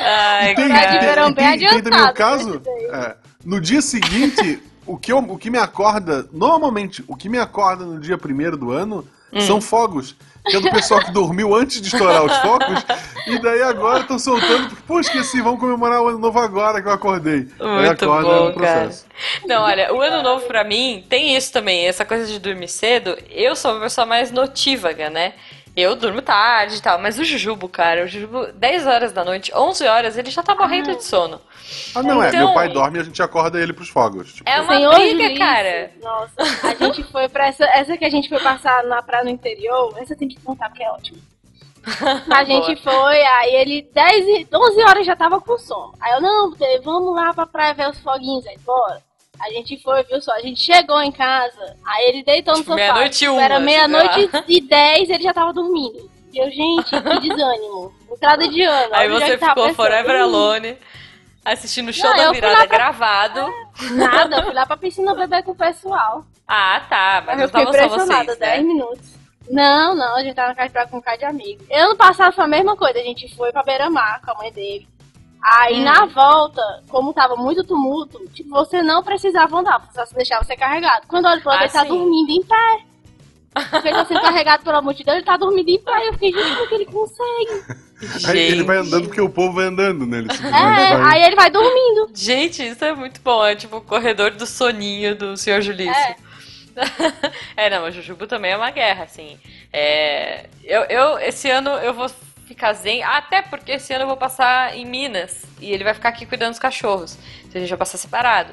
[0.00, 2.84] Ai, tem, de tem, bem tem, tem também o adiantado, caso, daí.
[3.02, 7.38] é, no dia seguinte, o que, eu- o que me acorda, normalmente, o que me
[7.38, 9.40] acorda no dia primeiro do ano Hum.
[9.40, 10.14] são fogos.
[10.48, 12.84] Que é do pessoal que dormiu antes de estourar os fogos,
[13.26, 16.86] e daí agora estão soltando, porque, pô, esqueci, vamos comemorar o ano novo agora que
[16.86, 17.48] eu acordei.
[17.58, 19.06] aí Muito acorda bom, no processo.
[19.44, 23.18] Não, olha, o ano novo pra mim tem isso também, essa coisa de dormir cedo.
[23.30, 25.34] Eu sou uma pessoa mais notívaga, né?
[25.76, 29.52] Eu durmo tarde e tal, mas o Jujubo, cara, o Jujubo, 10 horas da noite,
[29.54, 31.38] 11 horas, ele já tá morrendo de sono.
[31.94, 32.28] Ah, não, é.
[32.28, 34.32] Então- Meu pai dorme e a gente acorda ele pros fogos.
[34.32, 35.90] Tipo, É uma Senhor briga, cara.
[36.02, 37.64] Nossa, a gente foi pra essa.
[37.66, 40.82] Essa que a gente foi passar na praia no interior, essa tem que contar porque
[40.82, 41.18] é ótimo.
[42.34, 45.92] A gente foi, aí ele 10, e- 11 horas já tava com sono.
[46.00, 49.00] Aí eu, não, vamos lá pra praia ver os foguinhos aí, bora.
[49.40, 50.32] A gente foi, viu só?
[50.32, 52.76] A gente chegou em casa, aí ele deitou no Tipo, sofá.
[52.76, 56.10] meia-noite e uma, Era meia-noite e 10, ele já tava dormindo.
[56.32, 57.94] E eu, gente, que desânimo.
[58.10, 58.94] Entrada de ano.
[58.94, 60.78] Aí você ficou pensando, forever "Hum, alone,
[61.44, 63.52] assistindo o show Não, da virada pra- gravado.
[63.92, 66.24] Nada, eu fui lá pra piscina beber com o pessoal.
[66.48, 68.58] Ah, tá, mas não eu fiquei tava só vocês, 10 né?
[68.62, 69.16] minutos.
[69.50, 71.62] Não, não, a gente tava na casa com um cara de amigo.
[71.72, 74.88] Ano passado foi a mesma coisa, a gente foi pra Beira-Mar com a mãe dele.
[75.48, 75.84] Aí Hum.
[75.84, 80.42] na volta, como tava muito tumulto, tipo, você não precisava andar, você só se deixava
[80.44, 81.06] ser carregado.
[81.06, 81.88] Quando eu olho pro lado, Ah, ele tá sim.
[81.88, 82.78] dormindo em pé.
[83.70, 86.08] Porque ele tá sendo carregado pela multidão, ele tá dormindo em pé.
[86.08, 87.64] Eu fiquei, gente, como que ele consegue?
[88.26, 88.88] Aí ele vai Gente.
[88.88, 90.18] andando porque o povo vai andando, né?
[90.18, 92.10] Ele É, vai- aí ele vai dormindo.
[92.12, 93.42] Gente, isso é muito bom.
[93.46, 95.62] É tipo o corredor do soninho do Sr.
[95.62, 95.94] Julício.
[95.94, 96.16] É.
[97.56, 99.38] É, não, o Jujubo também é uma guerra, assim.
[99.72, 102.06] É, eu, eu, esse ano eu vou
[102.46, 106.10] ficar zen, até porque esse ano eu vou passar em Minas e ele vai ficar
[106.10, 107.18] aqui cuidando dos cachorros.
[107.40, 108.52] Então a gente vai passar separado.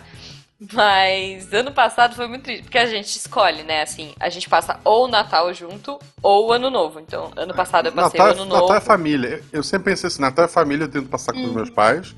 [0.71, 3.81] Mas ano passado foi muito triste, porque a gente escolhe, né?
[3.81, 6.99] Assim, a gente passa ou o Natal junto ou o Ano Novo.
[6.99, 8.61] Então, ano passado eu passei Natal, o é- Ano Novo.
[8.61, 9.43] Natal é família.
[9.51, 12.15] Eu sempre pensei assim, Natal é família, eu tento passar com os meus pais.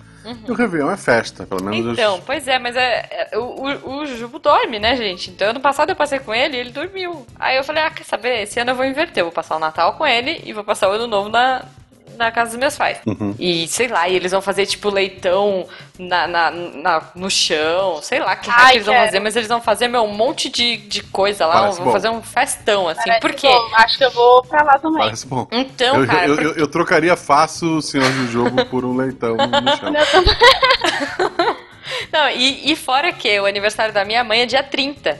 [0.47, 1.85] E o Réveillon é festa, pelo menos.
[1.85, 1.93] Uhum.
[1.93, 5.29] Então, pois é, mas é, é, o, o, o Jujubo dorme, né, gente?
[5.29, 7.25] Então, ano passado eu passei com ele e ele dormiu.
[7.39, 8.41] Aí eu falei, ah, quer saber?
[8.41, 9.21] Esse ano eu vou inverter.
[9.21, 11.63] Eu vou passar o Natal com ele e vou passar o ano novo na,
[12.17, 12.99] na casa dos meus pais.
[13.05, 13.35] Uhum.
[13.37, 15.67] E, sei lá, e eles vão fazer, tipo, leitão
[15.99, 17.99] na, na, na- no chão.
[18.01, 19.05] Sei lá que Ai, eles vão quero.
[19.05, 21.53] fazer, mas eles vão fazer, meu, um monte de, de coisa lá.
[21.61, 21.91] Parece vão bom.
[21.91, 23.01] fazer um festão, assim.
[23.05, 23.47] Parece Por quê?
[23.47, 23.69] bom.
[23.75, 25.03] Acho que eu vou pra lá também.
[25.03, 25.47] Parece bom.
[25.51, 29.35] Então, eu, cara, eu, eu, eu trocaria fácil o senhor do jogo por um leitão
[29.35, 29.93] no chão.
[32.11, 35.19] Não, e, e fora que o aniversário da minha mãe é dia 30.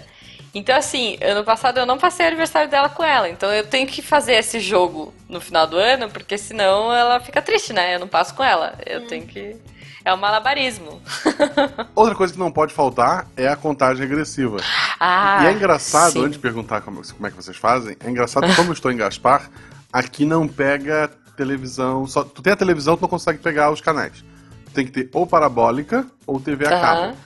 [0.55, 3.27] Então, assim, ano passado eu não passei o aniversário dela com ela.
[3.27, 7.41] Então eu tenho que fazer esse jogo no final do ano, porque senão ela fica
[7.41, 7.95] triste, né?
[7.95, 8.73] Eu não passo com ela.
[8.85, 9.57] Eu tenho que.
[10.05, 11.01] É um malabarismo.
[11.93, 14.57] Outra coisa que não pode faltar é a contagem regressiva.
[14.97, 16.19] Ah, e é engraçado, sim.
[16.21, 18.97] antes de perguntar como, como é que vocês fazem, é engraçado como eu estou em
[18.97, 19.49] Gaspar,
[19.91, 22.07] aqui não pega televisão.
[22.07, 24.23] Só, tu tem a televisão, tu não consegue pegar os canais.
[24.73, 27.17] Tem que ter ou parabólica ou TV a cabo.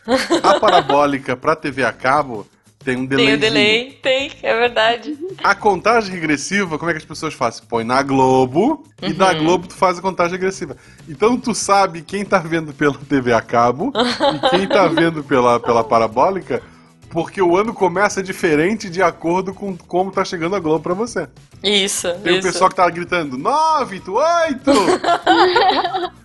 [0.41, 2.47] A parabólica pra TV a cabo
[2.83, 3.25] tem um delay.
[3.25, 5.17] Tem o delay, tem, é verdade.
[5.43, 7.63] A contagem regressiva, como é que as pessoas fazem?
[7.67, 9.43] Põe na Globo e da Uhum.
[9.43, 10.75] Globo tu faz a contagem regressiva.
[11.07, 15.59] Então tu sabe quem tá vendo pela TV a cabo e quem tá vendo pela,
[15.59, 16.61] pela parabólica,
[17.09, 21.27] porque o ano começa diferente de acordo com como tá chegando a Globo pra você.
[21.63, 22.47] Isso, Tem o isso.
[22.47, 24.71] pessoal que tá gritando 9, 8!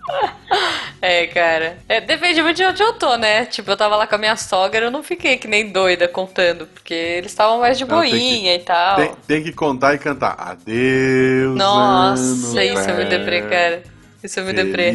[1.01, 1.77] É, cara.
[1.87, 3.45] É, depende muito de onde eu tô, né?
[3.45, 6.65] Tipo, eu tava lá com a minha sogra, eu não fiquei que nem doida contando,
[6.67, 8.95] porque eles estavam mais de Não, tem que- boinha e tal.
[8.95, 10.35] tem, tem que contar e cantar.
[10.39, 11.55] Adeus.
[11.55, 13.83] Nossa, ano isso é muito deprê, velho, cara.
[14.25, 14.93] Isso é muito deprê.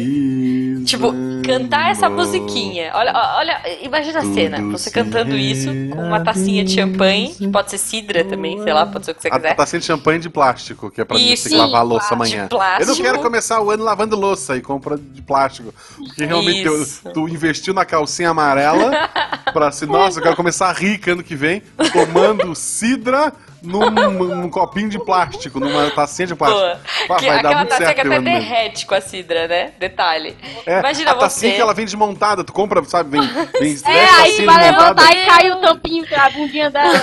[0.85, 1.13] Tipo,
[1.45, 2.91] cantar essa musiquinha.
[2.93, 4.61] Olha, olha, imagina a cena.
[4.71, 8.85] Você cantando isso com uma tacinha de champanhe, que pode ser cidra também, sei lá,
[8.85, 9.55] pode ser o que você A quiser.
[9.55, 12.49] tacinha de champanhe de plástico, que é pra Isso, que lavar a louça amanhã.
[12.79, 15.73] Eu não quero começar o ano lavando louça e compra de plástico.
[15.97, 19.09] Porque realmente eu- tu investiu na calcinha amarela
[19.53, 21.61] pra assim, nossa, eu quero começar rica ano que vem,
[21.93, 26.79] tomando cidra num, num copinho de plástico, numa tacinha de plástico.
[27.07, 29.47] Pá, Que- vai dar aquela muito tacinha certo que teu até derrete com a cidra,
[29.47, 29.71] né?
[29.79, 30.35] Detalhe.
[30.65, 31.55] É, Imagina a tacinha você.
[31.55, 33.21] que ela vem desmontada, tu compra, sabe, vem,
[33.59, 36.93] vem É, aí tacinhas vai levantar e cai o tampinho, a bundinha dela.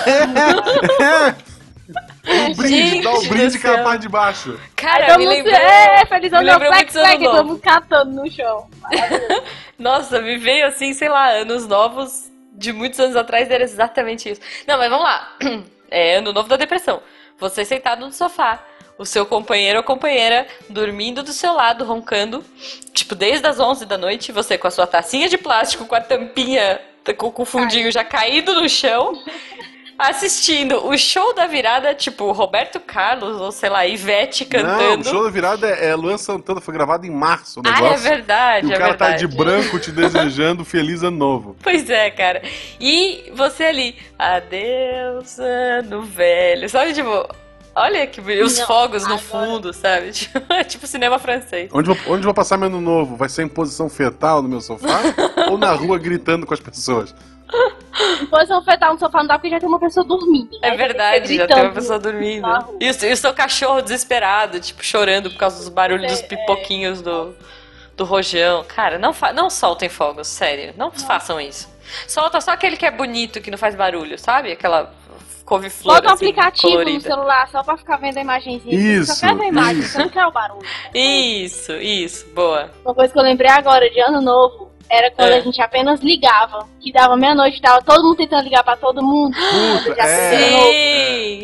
[2.31, 3.85] Um brinde, dá o Gente brinde com a céu.
[3.85, 4.61] parte de baixo.
[4.77, 5.55] Cara, Todo me lembrou.
[5.55, 8.69] É, feliz ano novo, lembrou flex, muito do ano flex, mundo catando no chão.
[9.79, 14.41] Nossa, me veio assim, sei lá, anos novos de muitos anos atrás era exatamente isso.
[14.67, 15.29] Não, mas vamos lá.
[15.91, 17.03] É ano novo da depressão.
[17.39, 18.65] Você sentado no sofá,
[18.99, 22.45] o seu companheiro ou companheira dormindo do seu lado, roncando,
[22.93, 26.01] tipo, desde as 11 da noite, você com a sua tacinha de plástico, com a
[26.01, 26.81] tampinha,
[27.17, 29.23] com, com o fundinho já caído no chão.
[29.99, 34.79] Assistindo o show da virada, tipo, Roberto Carlos, ou sei lá, Ivete cantando.
[34.79, 37.73] Não, o show da virada é, é Luan Santana, foi gravado em março o Ah,
[37.73, 37.95] negócio.
[38.07, 39.13] é verdade, E o é cara verdade.
[39.13, 41.57] tá de branco te desejando feliz ano novo.
[41.63, 42.43] Pois é, cara.
[42.81, 46.69] E você ali, adeus, ano velho.
[46.69, 47.29] Sabe, tipo,
[47.75, 50.13] olha que os Não, fogos no agora- fundo, sabe?
[50.13, 51.71] Tipo, é tipo cinema francês.
[51.73, 53.17] Onde, vou- onde vou passar meu ano novo?
[53.17, 55.01] Vai ser em posição fetal no meu sofá?
[55.51, 57.15] ou na rua gritando com as pessoas?
[58.21, 60.51] Depois eu fetal no sofá não dá porque já tem uma pessoa dormindo.
[60.63, 60.77] É né?
[60.77, 62.47] verdade, já tem uma pessoa dormindo.
[62.81, 66.27] E o, e o seu cachorro desesperado, tipo, chorando por causa dos barulhos dos É,
[66.27, 67.35] pipoquinhos do,
[67.97, 68.65] do rojão.
[68.69, 70.75] Cara, não, fa não soltem fogos, sério.
[70.77, 71.69] Não façam isso.
[72.07, 74.53] Solta só aquele que é bonito, que não faz barulho, sabe?
[74.53, 74.93] Aquela
[75.45, 77.09] couve-flor Bota um assim, aplicativo no colorida.
[77.09, 78.75] celular só pra ficar vendo a imagenzinha.
[79.01, 79.93] Isso, Você só quer ver a imagem, isso.
[79.93, 80.67] você não quer o barulho.
[80.95, 82.71] Isso, isso, boa.
[82.85, 85.37] Uma coisa que eu lembrei agora de ano novo era quando É.
[85.39, 86.67] a gente apenas ligava.
[86.81, 89.35] Que dava meia-noite, tava todo mundo tentando ligar pra todo mundo.
[89.37, 90.31] Puta, é.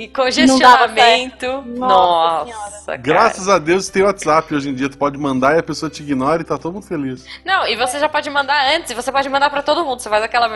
[0.07, 1.62] Sim, congestionamento.
[1.76, 2.97] Nossa Nossa.
[2.97, 4.88] Graças a Deus tem WhatsApp hoje em dia.
[4.88, 7.24] Tu pode mandar e a pessoa te ignora e tá todo mundo feliz.
[7.45, 10.01] Não, e você já pode mandar antes, e você pode mandar pra todo mundo.
[10.01, 10.51] Você faz aquela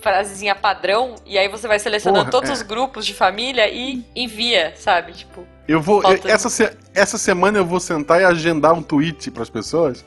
[0.00, 2.52] frasezinha padrão, e aí você vai selecionando Porra, todos é.
[2.52, 5.12] os grupos de família e envia, sabe?
[5.12, 6.02] Tipo, Eu vou.
[6.24, 10.04] Essa, se- essa semana eu vou sentar e agendar um tweet pras pessoas.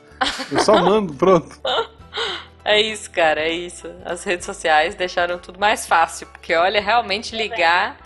[0.50, 1.58] Eu só mando, pronto.
[2.64, 3.90] é isso, cara, é isso.
[4.04, 7.96] As redes sociais deixaram tudo mais fácil, porque olha, realmente ligar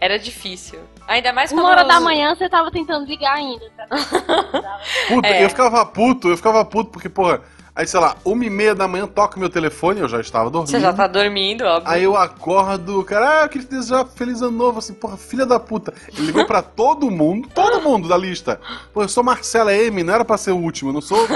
[0.00, 0.80] era difícil.
[1.06, 3.70] Ainda mais quando Uma hora da manhã você tava tentando ligar ainda.
[3.76, 3.86] Tá?
[5.08, 5.44] Puta, É.
[5.44, 7.42] eu ficava puto, eu ficava puto porque, porra,
[7.74, 10.70] aí sei lá, uma e meia da manhã toca meu telefone, eu já estava dormindo.
[10.70, 11.90] Você já tá dormindo, óbvio.
[11.90, 15.44] Aí eu acordo, cara, ah, eu queria te desejar feliz ano novo, assim, porra, filha
[15.44, 15.92] da puta.
[16.16, 18.60] Ele ligou pra todo mundo, todo mundo da lista.
[18.92, 21.26] Pô, eu sou Marcela M, não era pra ser o último, eu não sou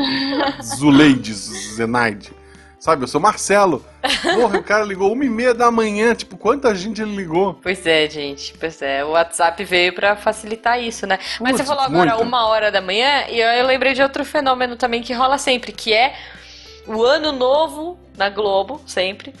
[0.62, 2.41] Zuleide, Zenaide.
[2.82, 3.86] Sabe, eu sou Marcelo.
[4.34, 7.54] Porra, o cara ligou uma e meia da manhã, tipo, quanta gente ele ligou?
[7.62, 8.54] Pois é, gente.
[8.58, 9.04] Pois é.
[9.04, 11.16] O WhatsApp veio pra facilitar isso, né?
[11.40, 14.24] Mas você Putz, falou agora uma hora da manhã e eu, eu lembrei de outro
[14.24, 16.16] fenômeno também que rola sempre, que é
[16.84, 19.32] o ano novo na Globo, sempre.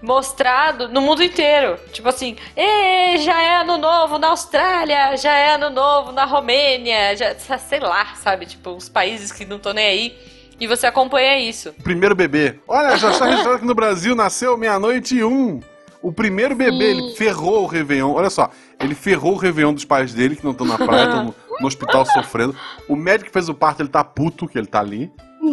[0.00, 1.76] Mostrado no mundo inteiro.
[1.92, 7.16] Tipo assim, "Ê, já é ano novo na Austrália, já é ano novo na Romênia,
[7.16, 8.46] já, sei lá, sabe?
[8.46, 10.33] Tipo, os países que não estão nem aí.
[10.60, 11.72] E você acompanha isso.
[11.82, 12.60] Primeiro bebê.
[12.66, 15.60] Olha, já está registrado que no Brasil nasceu meia-noite e um.
[16.00, 18.12] O primeiro bebê, ele ferrou o Réveillon.
[18.12, 21.24] Olha só, ele ferrou o Réveillon dos pais dele, que não estão na praia, estão
[21.24, 22.54] no, no hospital sofrendo.
[22.86, 25.10] O médico que fez o parto, ele tá puto que ele tá ali.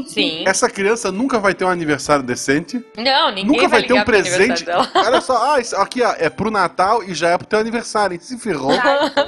[0.08, 0.44] Sim.
[0.46, 2.84] Essa criança nunca vai ter um aniversário decente.
[2.98, 4.66] Não, ninguém nunca vai, ter um presente.
[4.96, 8.20] Olha só, ah, isso aqui ó, é pro Natal e já é pro teu aniversário.
[8.22, 8.72] Se ferrou.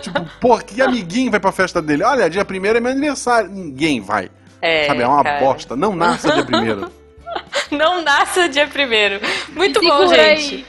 [0.02, 2.04] tipo, pô, que amiguinho vai pra festa dele?
[2.04, 3.50] Olha, dia primeiro é meu aniversário.
[3.50, 4.30] Ninguém vai.
[4.66, 5.40] É, Sabe, é uma cara.
[5.42, 5.76] bosta.
[5.76, 6.90] Não nasça dia primeiro.
[7.70, 9.20] Não nasça dia primeiro.
[9.50, 10.66] Muito bom, gente.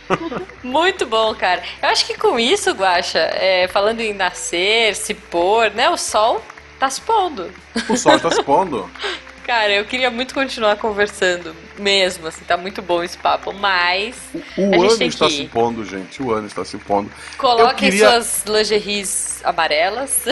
[0.63, 1.63] Muito bom, cara.
[1.83, 5.89] Eu acho que com isso, Guaxa, é, falando em nascer, se pôr, né?
[5.91, 6.43] O sol
[6.79, 7.51] tá se pondo.
[7.89, 8.91] O sol tá se pondo.
[9.47, 14.17] Cara, eu queria muito continuar conversando mesmo, assim, tá muito bom esse papo, mas
[14.57, 16.23] O A gente ano tem está que se pondo, gente.
[16.23, 17.13] O ano está se pondo.
[17.37, 20.25] coloquem queria- suas lingeries amarelas.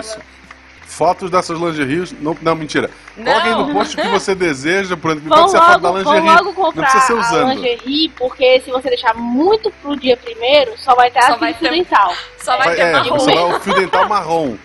[0.00, 0.18] Isso.
[1.00, 2.12] Fotos dessas lingeries.
[2.20, 2.90] Não, não mentira.
[3.16, 3.24] Não.
[3.32, 4.98] Coloquem no post o que você deseja.
[4.98, 6.28] Por exemplo, pode ser a foto da vão lingerie.
[6.28, 7.48] logo Não comprar precisa ser a usando.
[7.54, 11.54] lingerie, porque se você deixar muito pro dia primeiro, só vai ter Só a vai
[11.54, 12.12] fio ter- dental.
[12.42, 13.18] Só vai Vai- ter é, marrom.
[13.18, 14.56] você vai o fio dental marrom.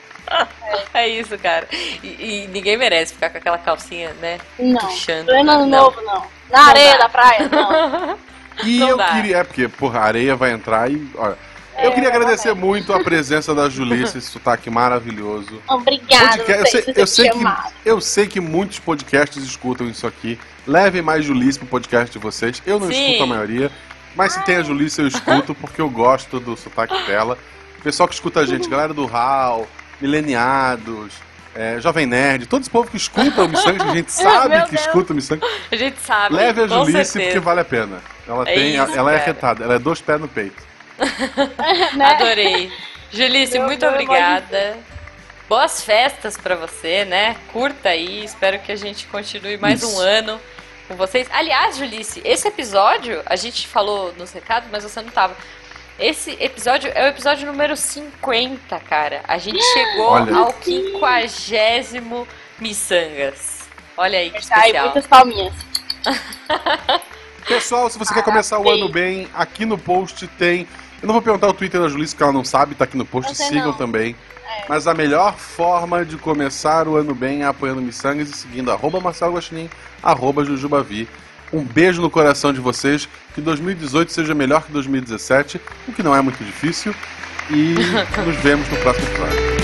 [0.94, 1.68] É isso, cara.
[2.04, 4.38] E, e ninguém merece ficar com aquela calcinha, né?
[4.60, 5.28] Não, Puxando.
[5.28, 5.84] pleno ano Não.
[5.84, 6.24] novo, não.
[6.52, 6.98] Na areia dá.
[7.04, 8.18] da praia, não.
[8.64, 9.08] E Não eu dá.
[9.12, 9.38] queria.
[9.38, 11.10] É, porque, porra, a areia vai entrar e.
[11.16, 11.38] Olha,
[11.78, 12.66] eu É, queria agradecer realmente.
[12.66, 15.62] muito a presença da Julice, esse sotaque maravilhoso.
[15.68, 17.40] Obrigada, Podcast- eu sei, sei, se eu sei que,
[17.86, 20.40] eu sei que muitos podcasts escutam isso aqui.
[20.68, 22.62] Levem mais Julice pro podcast de vocês.
[22.66, 23.06] Eu não Sim.
[23.06, 23.72] escuto a maioria,
[24.16, 27.38] mas se tem a Julice eu escuto porque eu gosto do sotaque dela.
[27.84, 29.68] Pessoal que escuta a gente, galera do HAL,
[30.02, 31.14] Mileniados,
[31.54, 35.14] é, Jovem Nerd, todo esse povo que escuta o Missangue, a gente sabe que escuta
[35.14, 35.44] o Missangue.
[35.72, 36.36] A gente sabe.
[36.36, 37.26] Leve a Julice certeza.
[37.26, 38.00] porque vale a pena.
[38.28, 39.24] Ela, É tem, isso, ela é cara.
[39.32, 40.64] arretada, ela é dois pés no peito.
[41.96, 42.06] Né?
[42.06, 42.72] Adorei.
[43.12, 44.78] Julice, Meu- muito obrigada.
[45.48, 47.36] Boas festas pra você, né?
[47.54, 48.24] Curta aí.
[48.24, 49.96] Espero que a gente continue mais Isso.
[49.96, 50.42] um ano
[50.88, 51.28] com vocês.
[51.32, 55.36] Aliás, Julice, esse episódio, a gente falou nos recados, mas você não tava.
[56.00, 59.22] Esse episódio é o episódio número 50, cara.
[59.28, 60.36] A gente chegou Olha.
[60.36, 62.28] ao quinquagésimo
[62.60, 63.70] Missangas.
[63.98, 64.84] Olha aí que aí, especial.
[64.86, 65.54] muitas palminhas.
[67.48, 70.68] Pessoal, se você quer começar o ano bem, aqui no post tem.
[71.06, 73.06] Eu não vou perguntar o Twitter da Julice, porque ela não sabe, tá aqui no
[73.06, 73.74] post, sigam não.
[73.74, 74.16] também.
[74.68, 79.00] Mas a melhor forma de começar o ano bem é apoiando Missangas e seguindo arroba
[79.00, 79.70] Marcelo Guaxinim,
[80.02, 81.08] arroba Jujubavi.
[81.54, 83.08] Um beijo no coração de vocês.
[83.36, 86.96] Que 2018 seja melhor que 2017, o que não é muito difícil.
[87.52, 87.76] E
[88.26, 89.55] nos vemos no próximo episódio.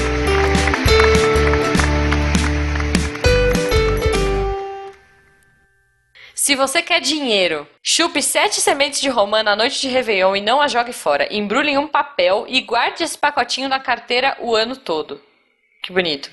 [6.52, 10.60] Se você quer dinheiro, chupe sete sementes de romã na noite de Réveillon e não
[10.60, 11.34] a jogue fora.
[11.34, 15.22] Embrulhe em um papel e guarde esse pacotinho na carteira o ano todo.
[15.82, 16.30] Que bonito.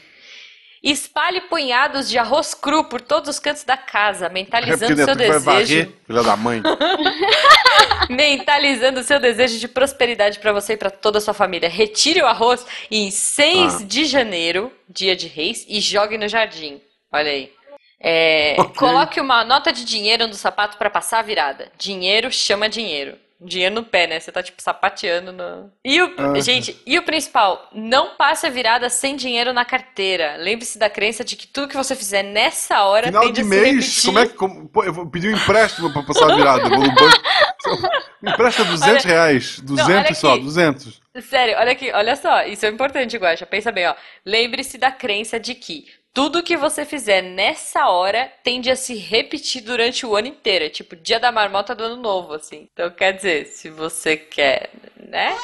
[0.83, 5.45] Espalhe punhados de arroz cru por todos os cantos da casa, mentalizando seu desejo.
[5.45, 6.62] varrer, filha da mãe.
[8.11, 11.69] mentalizando seu desejo de prosperidade para você e para toda a sua família.
[11.69, 13.85] Retire o arroz em 6 Ah.
[13.85, 16.81] de janeiro, dia de reis, e jogue no jardim.
[17.12, 17.57] Olha aí.
[18.01, 18.75] É, Ok.
[18.77, 21.71] Coloque uma nota de dinheiro no sapato para passar a virada.
[21.79, 23.17] Dinheiro chama dinheiro.
[23.41, 24.19] Dinheiro no pé, né?
[24.19, 25.71] Você tá tipo sapateando no.
[25.85, 26.41] E o, Ah.
[26.41, 30.35] gente, e o principal, não passe a virada sem dinheiro na carteira.
[30.39, 33.49] Lembre-se da crença de que tudo que você fizer nessa hora Final tem de se
[33.49, 34.35] mês, como é que.
[34.35, 36.69] Como, pô, eu vou pedir um empréstimo pra passar a virada.
[36.69, 37.23] Vou no banco.
[38.21, 39.61] Me empresta 200 Olha- reais.
[39.61, 40.43] 200 olha só, aqui.
[40.43, 41.01] 200.
[41.29, 43.47] Sério, olha aqui, olha só, isso é importante, Guaxa.
[43.47, 43.95] Pensa bem, ó.
[44.27, 45.87] Lembre-se da crença de que
[46.19, 50.64] tudo que você fizer nessa hora tende a se repetir durante o ano inteiro.
[50.64, 52.69] É tipo dia da marmota do ano novo, assim.
[52.73, 54.69] Então, quer dizer, se você quer,
[55.09, 55.37] né?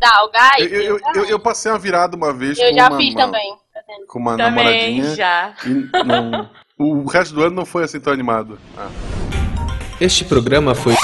[0.00, 0.70] Dá o gás.
[0.70, 3.24] Eu, eu, eu, eu passei uma virada uma vez Eu com já uma, fiz uma-
[3.24, 3.56] também.
[3.74, 4.54] tá com uma Também
[5.00, 5.14] namoradinha.
[5.16, 5.56] já.
[5.66, 8.56] E não- o resto do ano não foi assim tão animado.
[8.78, 8.88] Ah.
[10.00, 10.94] Este programa foi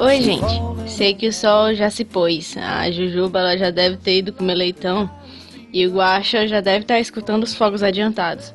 [0.00, 0.69] Oi, gente.
[1.00, 2.58] Sei que o sol já se pôs.
[2.58, 5.10] A Jujuba ela já deve ter ido comer leitão.
[5.72, 8.52] E o Guaxa já deve estar escutando os fogos adiantados.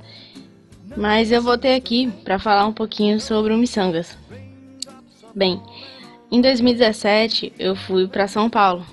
[0.95, 4.15] Mas eu voltei aqui para falar um pouquinho sobre o Missangas.
[5.33, 5.59] Bem,
[6.31, 8.85] em 2017 eu fui para São Paulo.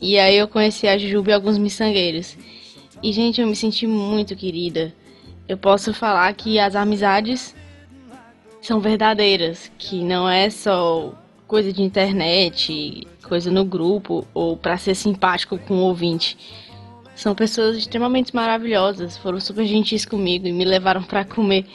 [0.00, 2.38] E aí eu conheci a Jujuba e alguns miçangueiros.
[3.02, 4.94] E, gente, eu me senti muito querida.
[5.48, 7.52] Eu posso falar que as amizades
[8.60, 11.20] são verdadeiras, que não é só
[11.52, 16.34] coisa de internet, coisa no grupo ou pra ser simpático com o ouvinte.
[17.14, 21.66] São pessoas extremamente maravilhosas, foram super gentis comigo e me levaram pra comer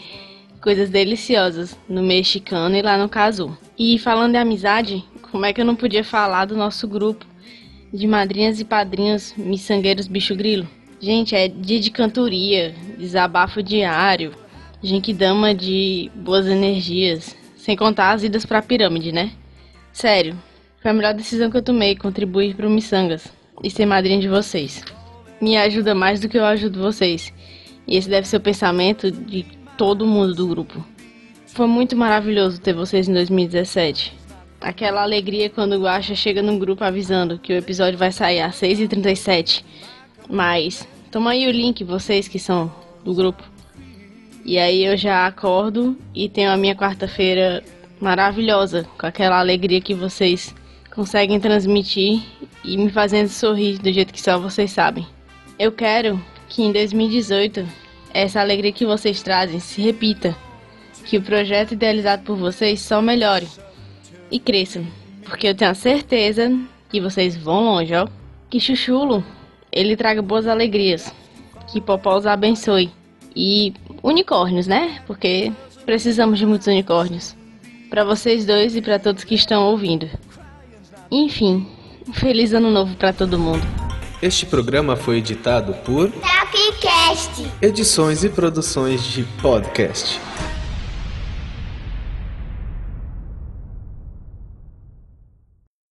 [0.64, 3.56] coisas deliciosas no mexicano e lá no Casu.
[3.78, 7.24] E falando de amizade, como é que eu não podia falar do nosso grupo
[7.94, 10.68] de madrinhas e padrinhos miçangueiros bicho grilo?
[11.00, 14.34] Gente, é dia de cantoria, desabafo diário,
[14.82, 19.34] Genkidama de boas energias, sem contar as idas pra pirâmide, né?
[19.98, 20.38] Sério,
[20.80, 23.34] foi a melhor decisão que eu tomei contribuir pro Missangas
[23.64, 24.84] e ser madrinha de vocês.
[25.42, 27.34] Me ajuda mais do que eu ajudo vocês.
[27.88, 29.44] E esse deve ser o pensamento de
[29.76, 30.86] todo mundo do grupo.
[31.48, 34.14] Foi muito maravilhoso ter vocês em 2017.
[34.62, 38.54] Aquela alegria quando o Guaxa chega num grupo avisando que o episódio vai sair às
[38.62, 39.64] 6h37.
[40.30, 42.72] Mas, toma aí o link, vocês que são
[43.04, 43.42] do grupo.
[44.46, 47.64] E aí eu já acordo e tenho a minha quarta-feira
[48.00, 50.54] maravilhosa, com aquela alegria que vocês
[50.94, 52.22] conseguem transmitir
[52.64, 55.06] e me fazendo sorrir do jeito que só vocês sabem.
[55.60, 56.20] Eu quero
[56.50, 57.68] que em 2018
[58.14, 60.36] essa alegria que vocês trazem se repita,
[61.06, 63.48] que o projeto idealizado por vocês só melhore
[64.32, 64.84] e cresça,
[65.24, 66.52] porque eu tenho a certeza
[66.90, 68.08] que vocês vão longe, ó.
[68.50, 69.24] Que Chuchulo
[69.72, 71.14] ele traga boas alegrias,
[71.72, 72.90] que Popó os abençoe
[73.36, 75.02] e unicórnios, né?
[75.06, 75.52] Porque
[75.86, 77.36] precisamos de muitos unicórnios.
[77.90, 80.10] Para vocês dois e para todos que estão ouvindo.
[81.10, 81.66] Enfim,
[82.08, 83.66] um feliz ano novo para todo mundo.
[84.22, 87.50] Este programa foi editado por Tapcast.
[87.62, 90.20] Edições e Produções de Podcast.